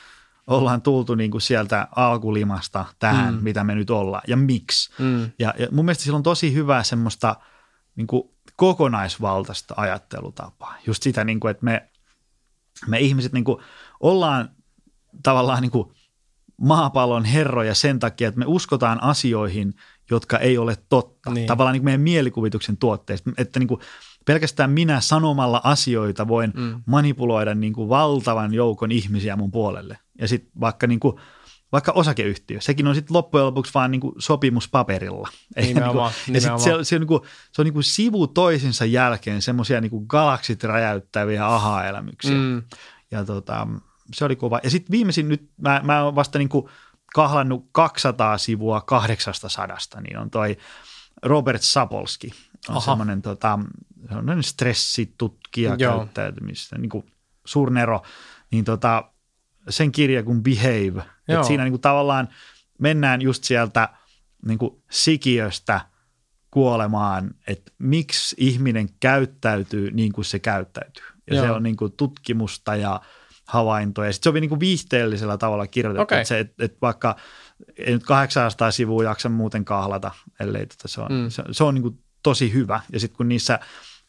ollaan 0.47 0.81
tultu 0.81 1.15
niin 1.15 1.31
kuin 1.31 1.41
sieltä 1.41 1.87
alkulimasta 1.95 2.85
tähän, 2.99 3.33
mm. 3.33 3.43
mitä 3.43 3.63
me 3.63 3.75
nyt 3.75 3.89
ollaan 3.89 4.23
ja 4.27 4.37
miksi. 4.37 4.93
Mm. 4.99 5.31
Ja, 5.39 5.53
ja 5.59 5.67
mun 5.71 5.85
mielestä 5.85 6.03
sillä 6.03 6.17
on 6.17 6.23
tosi 6.23 6.53
hyvää 6.53 6.83
semmoista 6.83 7.35
niin 7.97 8.07
kuin 8.07 8.23
kokonaisvaltaista 8.55 9.73
ajattelutapaa. 9.77 10.75
Just 10.87 11.03
sitä, 11.03 11.23
niin 11.23 11.39
kuin, 11.39 11.51
että 11.51 11.65
me, 11.65 11.89
me 12.87 12.99
ihmiset 12.99 13.33
niin 13.33 13.43
kuin 13.43 13.57
ollaan 13.99 14.49
tavallaan 15.23 15.61
niin 15.61 15.71
kuin 15.71 15.91
maapallon 16.61 17.25
herroja 17.25 17.75
sen 17.75 17.99
takia, 17.99 18.27
että 18.27 18.39
me 18.39 18.45
uskotaan 18.47 19.03
asioihin, 19.03 19.73
jotka 20.09 20.37
ei 20.37 20.57
ole 20.57 20.77
totta. 20.89 21.31
Niin. 21.31 21.47
Tavallaan 21.47 21.73
niin 21.73 21.81
kuin 21.81 21.85
meidän 21.85 22.01
mielikuvituksen 22.01 22.77
tuotteista. 22.77 23.31
Että 23.37 23.59
niin 23.59 23.67
kuin 23.67 23.81
pelkästään 24.25 24.71
minä 24.71 25.01
sanomalla 25.01 25.61
asioita 25.63 26.27
voin 26.27 26.53
mm. 26.55 26.83
manipuloida 26.85 27.55
niin 27.55 27.73
kuin 27.73 27.89
valtavan 27.89 28.53
joukon 28.53 28.91
ihmisiä 28.91 29.35
mun 29.35 29.51
puolelle. 29.51 29.97
Ja 30.19 30.27
sitten 30.27 30.51
vaikka, 30.59 30.87
niin 30.87 30.99
kuin, 30.99 31.19
vaikka 31.71 31.91
osakeyhtiö, 31.91 32.61
sekin 32.61 32.87
on 32.87 32.95
sitten 32.95 33.15
loppujen 33.15 33.45
lopuksi 33.45 33.73
vaan 33.73 33.91
niin 33.91 34.01
kuin 34.01 34.13
sopimus 34.17 34.69
paperilla. 34.69 35.29
Ei 35.55 35.67
Nimenomaan, 35.67 36.11
niin 36.27 36.43
kuin, 36.43 36.51
ja 36.51 36.57
sit 36.57 36.63
se, 36.63 36.83
se, 36.83 36.95
on, 36.95 37.01
niin 37.01 37.07
kuin, 37.07 37.21
se 37.51 37.61
on 37.61 37.65
niin 37.65 37.73
kuin 37.73 37.83
sivu 37.83 38.27
toisensa 38.27 38.85
jälkeen 38.85 39.41
semmoisia 39.41 39.81
niin 39.81 40.05
galaksit 40.07 40.63
räjäyttäviä 40.63 41.47
aha-elämyksiä. 41.47 42.37
Mm. 42.37 42.63
Ja 43.11 43.25
tota, 43.25 43.67
se 44.13 44.25
oli 44.25 44.35
kova. 44.35 44.59
Ja 44.63 44.69
sitten 44.69 44.91
viimeisin 44.91 45.29
nyt, 45.29 45.49
mä, 45.61 45.81
mä 45.83 46.03
oon 46.03 46.15
vasta 46.15 46.39
niinku 46.39 46.69
kahlannut 47.13 47.69
200 47.71 48.37
sivua 48.37 48.81
800, 48.81 50.01
niin 50.01 50.17
on 50.17 50.29
toi 50.29 50.57
Robert 51.23 51.61
Sapolski. 51.61 52.31
On 52.69 52.75
Aha. 52.75 52.79
semmoinen 52.79 53.21
tota, 53.21 53.59
semmoinen 54.07 54.43
stressitutkija 54.43 55.75
Joo. 55.77 55.97
käyttäytymistä, 55.97 56.77
niin 56.77 56.89
kuin 56.89 57.11
Surnero, 57.45 58.01
niin 58.51 58.65
tota, 58.65 59.11
sen 59.69 59.91
kirja 59.91 60.23
kuin 60.23 60.43
Behave. 60.43 61.03
Joo. 61.27 61.41
Et 61.41 61.47
siinä 61.47 61.63
niin 61.63 61.71
kuin 61.71 61.81
tavallaan 61.81 62.27
mennään 62.79 63.21
just 63.21 63.43
sieltä 63.43 63.89
niin 64.45 64.57
kuin 64.57 64.83
sikiöstä 64.91 65.81
kuolemaan, 66.51 67.31
että 67.47 67.71
miksi 67.79 68.35
ihminen 68.39 68.89
käyttäytyy 68.99 69.91
niin 69.91 70.11
kuin 70.11 70.25
se 70.25 70.39
käyttäytyy. 70.39 71.03
Ja 71.27 71.35
Joo. 71.35 71.45
se 71.45 71.51
on 71.51 71.63
niin 71.63 71.77
kuin 71.77 71.91
tutkimusta 71.91 72.75
ja 72.75 73.01
havaintoja. 73.47 74.13
Sitten 74.13 74.31
se 74.31 74.37
on 74.37 74.41
niin 74.41 74.49
kuin 74.49 74.59
viihteellisellä 74.59 75.37
tavalla 75.37 75.67
kirjoitettu, 75.67 76.03
Okei. 76.03 76.17
että, 76.17 76.27
se, 76.27 76.39
että, 76.39 76.65
että 76.65 76.77
vaikka 76.81 77.15
ei 77.77 77.93
nyt 77.93 78.03
800 78.03 78.71
sivua 78.71 79.03
jaksa 79.03 79.29
muuten 79.29 79.65
kahlata, 79.65 80.11
ellei 80.39 80.65
tota 80.65 80.87
se 80.87 81.01
on, 81.01 81.11
mm. 81.11 81.29
se, 81.29 81.43
se 81.51 81.63
on 81.63 81.73
niin 81.73 81.81
kuin 81.81 81.99
tosi 82.23 82.53
hyvä. 82.53 82.81
Ja 82.93 82.99
sitten 82.99 83.17
kun 83.17 83.29
niissä 83.29 83.59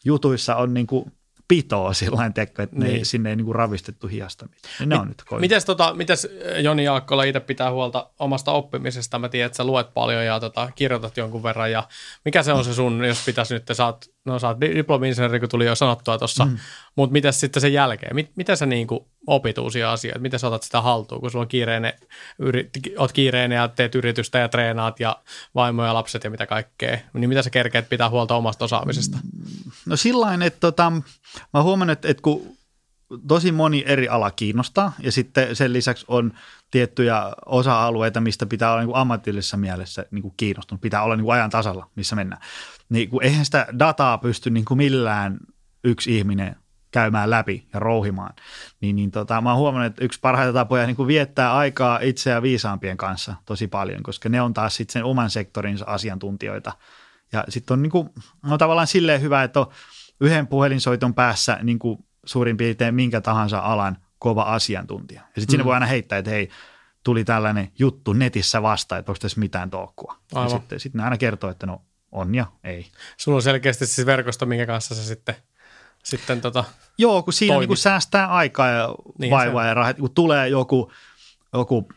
jutuissa 0.04 0.56
on 0.56 0.74
niin 0.74 0.86
kuin 0.86 1.12
pitoa 1.48 1.92
sillä 1.92 2.30
tekko, 2.30 2.62
että 2.62 2.76
Niin. 2.76 2.88
niin. 2.88 2.98
ne, 2.98 3.04
sinne 3.04 3.30
ei 3.30 3.36
niin 3.36 3.44
kuin 3.44 3.54
ravistettu 3.54 4.06
hiasta 4.06 4.46
mitään. 4.46 4.74
Niin 4.78 4.88
ne 4.88 4.96
on 4.96 5.08
nyt. 5.08 5.22
Mites, 5.40 5.64
tota, 5.64 5.94
mites 5.94 6.28
Joni 6.58 6.84
Jaakkola 6.84 7.24
itse 7.24 7.40
pitää 7.40 7.70
huolta 7.70 8.10
omasta 8.18 8.52
oppimisesta? 8.52 9.18
Mä 9.18 9.28
tiedän, 9.28 9.46
että 9.46 9.56
sä 9.56 9.64
luet 9.64 9.94
paljon 9.94 10.24
ja 10.24 10.40
tota, 10.40 10.70
kirjoitat 10.74 11.16
jonkun 11.16 11.42
verran. 11.42 11.72
Ja 11.72 11.88
mikä 12.24 12.42
se 12.42 12.52
on 12.52 12.64
se 12.64 12.74
sun, 12.74 13.04
jos 13.04 13.22
pitäisi 13.26 13.54
nyt, 13.54 13.64
sä 13.72 13.86
oot, 13.86 14.04
no 14.28 14.38
sä 14.38 14.48
oot 14.48 14.60
di- 14.60 14.74
diplomi-insinööri, 14.74 15.40
kun 15.40 15.48
tuli 15.48 15.66
jo 15.66 15.74
sanottua 15.74 16.18
tuossa, 16.18 16.44
mm. 16.44 16.58
mutta 16.96 17.12
mitäs 17.12 17.40
sitten 17.40 17.60
sen 17.60 17.72
jälkeen? 17.72 18.14
Mit, 18.14 18.30
mitä 18.36 18.56
sä 18.56 18.66
niinku 18.66 19.08
opit 19.26 19.58
uusia 19.58 19.92
asioita? 19.92 20.18
Miten 20.18 20.40
sä 20.40 20.46
otat 20.46 20.62
sitä 20.62 20.80
haltuun, 20.80 21.20
kun 21.20 21.30
sulla 21.30 21.42
on 21.42 21.48
kiireinen, 21.48 21.92
yri, 22.38 22.70
oot 22.98 23.12
kiireinen 23.12 23.56
ja 23.56 23.68
teet 23.68 23.94
yritystä 23.94 24.38
ja 24.38 24.48
treenaat 24.48 25.00
ja 25.00 25.16
vaimo 25.54 25.84
ja 25.84 25.94
lapset 25.94 26.24
ja 26.24 26.30
mitä 26.30 26.46
kaikkea? 26.46 26.98
Niin 27.12 27.28
mitä 27.28 27.42
sä 27.42 27.50
kerkeet 27.50 27.88
pitää 27.88 28.10
huolta 28.10 28.34
omasta 28.34 28.64
osaamisesta? 28.64 29.18
No 29.86 29.96
sillain, 29.96 30.42
että 30.42 30.60
tota, 30.60 30.92
mä 31.54 31.62
huomannut, 31.62 31.92
että, 31.92 32.08
että 32.08 32.22
kun 32.22 32.58
tosi 33.28 33.52
moni 33.52 33.84
eri 33.86 34.08
ala 34.08 34.30
kiinnostaa 34.30 34.92
ja 34.98 35.12
sitten 35.12 35.56
sen 35.56 35.72
lisäksi 35.72 36.04
on 36.08 36.32
tiettyjä 36.70 37.32
osa-alueita, 37.46 38.20
mistä 38.20 38.46
pitää 38.46 38.70
olla 38.70 38.80
niin 38.80 38.88
kuin 38.88 39.00
ammatillisessa 39.00 39.56
mielessä 39.56 40.06
niin 40.10 40.22
kuin 40.22 40.34
kiinnostunut, 40.36 40.80
pitää 40.80 41.02
olla 41.02 41.16
niin 41.16 41.24
kuin 41.24 41.34
ajan 41.34 41.50
tasalla, 41.50 41.90
missä 41.96 42.16
mennään. 42.16 42.42
Niin 42.88 43.10
kun 43.10 43.22
eihän 43.22 43.44
sitä 43.44 43.66
dataa 43.78 44.18
pysty 44.18 44.50
niin 44.50 44.64
kuin 44.64 44.78
millään 44.78 45.38
yksi 45.84 46.16
ihminen 46.16 46.56
käymään 46.90 47.30
läpi 47.30 47.68
ja 47.72 47.80
rouhimaan. 47.80 48.34
Niin, 48.80 48.96
niin 48.96 49.10
tota, 49.10 49.40
mä 49.40 49.50
oon 49.50 49.58
huomannut, 49.58 49.86
että 49.86 50.04
yksi 50.04 50.20
parhaita 50.20 50.52
tapoja 50.52 50.86
niin 50.86 50.96
kuin 50.96 51.06
viettää 51.06 51.56
aikaa 51.56 51.98
itseä 52.02 52.42
viisaampien 52.42 52.96
kanssa 52.96 53.34
tosi 53.44 53.66
paljon, 53.66 54.02
koska 54.02 54.28
ne 54.28 54.40
on 54.40 54.54
taas 54.54 54.76
sitten 54.76 54.92
sen 54.92 55.04
oman 55.04 55.30
sektorinsa 55.30 55.84
asiantuntijoita. 55.88 56.72
Ja 57.32 57.44
sitten 57.48 57.74
on, 57.74 57.82
niin 57.82 57.90
kuin, 57.90 58.08
on 58.50 58.58
tavallaan 58.58 58.86
silleen 58.86 59.20
hyvä, 59.20 59.42
että 59.42 59.60
on 59.60 59.66
yhden 60.20 60.46
puhelinsoiton 60.46 61.14
päässä 61.14 61.58
niin 61.62 61.78
kuin 61.78 62.04
suurin 62.28 62.56
piirtein 62.56 62.94
minkä 62.94 63.20
tahansa 63.20 63.58
alan 63.58 63.96
kova 64.18 64.42
asiantuntija. 64.42 65.20
Ja 65.20 65.26
sitten 65.26 65.46
mm. 65.46 65.50
sinne 65.50 65.64
voi 65.64 65.74
aina 65.74 65.86
heittää, 65.86 66.18
että 66.18 66.30
hei, 66.30 66.50
tuli 67.04 67.24
tällainen 67.24 67.72
juttu 67.78 68.12
netissä 68.12 68.62
vasta, 68.62 68.98
että 68.98 69.12
onko 69.12 69.18
tässä 69.18 69.40
mitään 69.40 69.70
tolkkua. 69.70 70.16
Ja 70.34 70.48
sitten, 70.48 70.80
sitten 70.80 70.98
ne 70.98 71.04
aina 71.04 71.18
kertoo, 71.18 71.50
että 71.50 71.66
no 71.66 71.82
on 72.12 72.34
ja 72.34 72.46
ei. 72.64 72.86
Sulla 73.16 73.36
on 73.36 73.42
selkeästi 73.42 73.86
siis 73.86 74.06
verkosto, 74.06 74.46
minkä 74.46 74.66
kanssa 74.66 74.94
se 74.94 75.04
sitten, 75.04 75.34
sitten 76.04 76.40
tota 76.40 76.64
Joo, 76.98 77.22
kun 77.22 77.32
siinä 77.32 77.58
niin 77.58 77.68
kun 77.68 77.76
säästää 77.76 78.26
aikaa 78.26 78.68
ja 78.68 78.94
niin 79.18 79.30
vaivaa 79.30 79.66
ja 79.66 79.74
rahat. 79.74 79.96
Kun 79.96 80.14
tulee 80.14 80.48
joku, 80.48 80.92
joku 81.52 81.88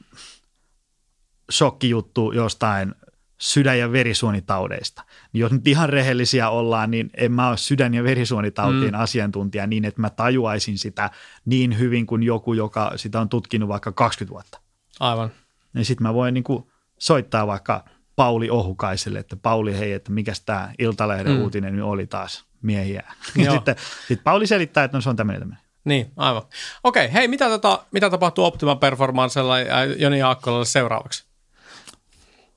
shokkijuttu 1.52 2.32
jostain 2.32 2.96
sydän- 3.42 3.80
ja 3.80 3.92
verisuonitaudeista. 3.92 5.04
Jos 5.34 5.52
nyt 5.52 5.68
ihan 5.68 5.90
rehellisiä 5.90 6.50
ollaan, 6.50 6.92
niin 6.92 7.10
en 7.18 7.32
mä 7.32 7.50
ole 7.50 7.58
sydän- 7.58 7.94
ja 7.94 8.04
verisuonitautien 8.04 8.94
mm. 8.94 9.00
asiantuntija 9.00 9.68
niin, 9.68 9.86
että 9.86 10.02
mä 10.02 10.10
tajuaisin 10.10 10.78
sitä 10.78 11.10
niin 11.46 11.80
hyvin 11.80 12.06
kuin 12.06 12.24
joku, 12.24 12.54
joka 12.54 12.92
sitä 12.96 13.22
on 13.22 13.30
tutkinut 13.30 13.70
vaikka 13.70 13.92
20 13.92 14.34
vuotta. 14.34 14.60
Aivan. 15.00 15.32
Niin 15.74 15.86
sitten 15.86 16.08
mä 16.08 16.14
voin 16.14 16.34
niin 16.34 16.44
kuin 16.44 16.64
soittaa 16.98 17.48
vaikka 17.48 17.86
Pauli 18.16 18.50
Ohukaiselle, 18.50 19.20
että 19.20 19.36
Pauli 19.36 19.80
hei, 19.80 19.94
että 19.94 20.12
mikä 20.12 20.34
tämä 20.46 20.74
Iltalehden 20.80 21.36
mm. 21.36 21.42
uutinen 21.42 21.76
nyt 21.76 21.86
oli 21.86 22.08
taas 22.08 22.46
miehiä. 22.62 23.04
Ja 23.46 23.52
sitten 23.52 23.76
sit 24.08 24.24
Pauli 24.24 24.48
selittää, 24.48 24.84
että 24.84 24.98
no 24.98 25.02
se 25.02 25.10
on 25.10 25.16
tämmöinen 25.16 25.42
tämmöinen. 25.42 25.64
Niin, 25.86 26.12
aivan. 26.18 26.42
Okei, 26.84 27.14
hei, 27.14 27.28
mitä, 27.28 27.50
tota, 27.50 27.86
mitä 27.92 28.10
tapahtuu 28.10 28.46
Optima 28.46 28.76
Performancella 28.76 29.60
ja 29.60 29.86
Joni 29.86 30.20
Jaakkolalle 30.20 30.66
seuraavaksi? 30.66 31.31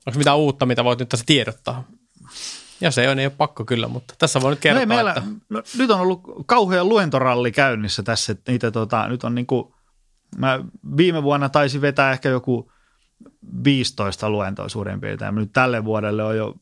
Onko 0.05 0.17
mitään 0.17 0.37
uutta, 0.37 0.65
mitä 0.65 0.83
voit 0.83 0.99
nyt 0.99 1.09
tässä 1.09 1.25
tiedottaa? 1.25 1.83
Ja 2.81 2.91
se 2.91 3.01
ei 3.01 3.07
ole, 3.07 3.21
ei 3.21 3.25
ole 3.25 3.33
pakko 3.37 3.65
kyllä, 3.65 3.87
mutta 3.87 4.13
tässä 4.17 4.41
voi 4.41 4.51
nyt 4.51 4.59
kertoa, 4.59 4.85
no 4.85 4.87
meillä, 4.87 5.09
että... 5.11 5.23
no, 5.49 5.63
nyt 5.77 5.91
on 5.91 5.99
ollut 5.99 6.21
kauhea 6.45 6.85
luentoralli 6.85 7.51
käynnissä 7.51 8.03
tässä, 8.03 8.31
että 8.31 8.51
niitä 8.51 8.71
tota, 8.71 9.07
nyt 9.07 9.23
on 9.23 9.35
niin 9.35 9.47
kuin, 9.47 9.73
mä 10.37 10.59
viime 10.97 11.23
vuonna 11.23 11.49
taisin 11.49 11.81
vetää 11.81 12.11
ehkä 12.11 12.29
joku 12.29 12.71
15 13.63 14.29
luentoa 14.29 14.69
suurin 14.69 15.01
piirtein, 15.01 15.35
nyt 15.35 15.53
tälle 15.53 15.85
vuodelle 15.85 16.23
on 16.23 16.37
jo 16.37 16.55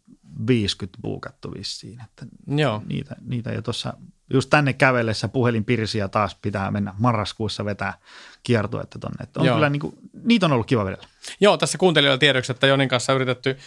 50 0.48 1.02
buukattu 1.02 1.54
vissiin, 1.58 2.02
että 2.04 2.26
Joo. 2.48 2.82
Niitä, 2.86 3.16
niitä 3.22 3.52
jo 3.52 3.62
tuossa 3.62 3.94
just 4.34 4.50
tänne 4.50 4.74
kävellessä 4.74 5.28
puhelin 5.28 5.66
pirsi 5.66 5.98
ja 5.98 6.10
taas 6.10 6.38
pitää 6.42 6.72
mennä 6.72 6.94
marraskuussa 7.00 7.66
vetää 7.66 7.94
kiertuetta 8.44 9.00
tonne. 9.00 9.24
Että 9.24 9.40
on 9.40 9.48
kyllä 9.48 9.70
niin 9.70 9.80
kuin, 9.80 9.96
niitä 10.24 10.46
on 10.46 10.52
ollut 10.52 10.68
kiva 10.68 10.86
vedellä. 10.86 11.08
Joo, 11.40 11.58
tässä 11.58 11.78
kuuntelijoilla 11.78 12.18
tiedoksi, 12.18 12.52
että 12.52 12.68
Jonin 12.68 12.90
kanssa 12.90 13.14
yritetty 13.14 13.58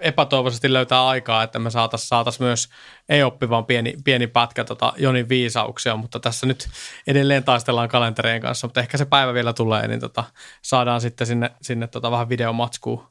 epätoivoisesti 0.00 0.72
löytää 0.72 1.06
aikaa, 1.06 1.42
että 1.42 1.58
me 1.58 1.70
saataisiin 1.70 2.08
saatais 2.08 2.40
myös 2.40 2.68
ei-oppivan 3.08 3.66
pieni, 3.66 3.94
pieni 4.04 4.26
pätkä 4.26 4.64
tota 4.64 4.92
Jonin 4.96 5.28
viisauksia, 5.28 5.96
mutta 5.96 6.20
tässä 6.20 6.46
nyt 6.46 6.68
edelleen 7.06 7.44
taistellaan 7.44 7.88
kalenterien 7.88 8.40
kanssa, 8.40 8.66
mutta 8.66 8.80
ehkä 8.80 8.98
se 8.98 9.04
päivä 9.04 9.34
vielä 9.34 9.52
tulee, 9.52 9.88
niin 9.88 10.00
tota, 10.00 10.24
saadaan 10.62 11.00
sitten 11.00 11.26
sinne, 11.26 11.50
sinne 11.62 11.86
tota 11.86 12.10
vähän 12.10 12.28
videomatskua 12.28 13.10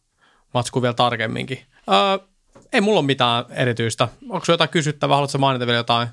matskua 0.53 0.81
vielä 0.81 0.93
tarkemminkin. 0.93 1.65
Öö, 1.91 2.27
ei 2.73 2.81
mulla 2.81 2.99
ole 2.99 3.05
mitään 3.05 3.45
erityistä. 3.49 4.07
Onko 4.29 4.45
jotain 4.47 4.69
kysyttävää? 4.69 5.15
Haluatko 5.15 5.38
mainita 5.38 5.65
vielä 5.65 5.77
jotain? 5.77 6.07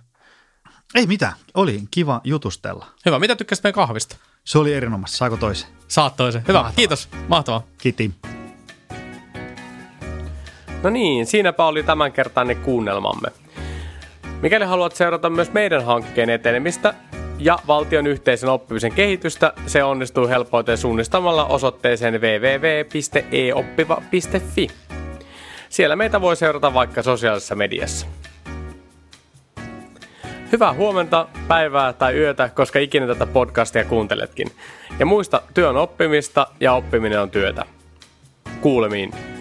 Ei 0.95 1.07
mitään. 1.07 1.33
Oli 1.55 1.83
kiva 1.91 2.21
jutustella. 2.25 2.87
Hyvä. 3.07 3.19
Mitä 3.19 3.37
tykkäsit 3.37 3.65
meidän 3.65 3.75
kahvista? 3.75 4.17
Se 4.45 4.59
oli 4.59 4.75
erinomaista. 4.75 5.17
Saako 5.17 5.37
toisen? 5.37 5.69
Saat 5.89 6.17
toisen. 6.17 6.43
Hyvä. 6.49 6.59
Mahtavaa. 6.59 6.77
Kiitos. 6.77 7.09
Mahtavaa. 7.29 7.63
Kiitos. 7.79 8.11
No 10.83 10.91
niin, 10.91 11.27
siinäpä 11.27 11.65
oli 11.65 11.83
tämänkertainen 11.83 12.57
kuunnelmamme. 12.57 13.29
Mikäli 14.43 14.65
haluat 14.65 14.97
seurata 14.97 15.31
myös 15.31 15.53
meidän 15.53 15.85
hankkeen 15.85 16.31
etenemistä 16.31 16.95
ja 17.39 17.59
valtion 17.67 18.07
yhteisen 18.07 18.49
oppimisen 18.49 18.93
kehitystä, 18.93 19.53
se 19.67 19.85
onnistuu 19.85 20.29
helpoiten 20.29 20.79
suunnistamalla 20.79 21.45
osoitteeseen 21.45 22.15
www.eoppiva.fi. 22.15 24.69
Siellä 25.69 25.97
meitä 25.97 26.21
voi 26.21 26.37
seurata 26.37 26.75
vaikka 26.75 27.03
sosiaalisessa 27.03 27.55
mediassa. 27.55 28.07
Hyvää 30.53 30.75
huomenta, 30.75 31.29
päivää 31.49 31.93
tai 31.93 32.15
yötä, 32.15 32.49
koska 32.49 32.79
ikinä 32.79 33.07
tätä 33.07 33.27
podcastia 33.27 33.85
kuunteletkin. 33.85 34.49
Ja 34.99 35.07
muista, 35.07 35.43
työ 35.55 35.69
on 35.69 35.77
oppimista 35.77 36.47
ja 36.61 36.73
oppiminen 36.73 37.21
on 37.21 37.31
työtä. 37.31 37.65
Kuulemiin. 38.61 39.36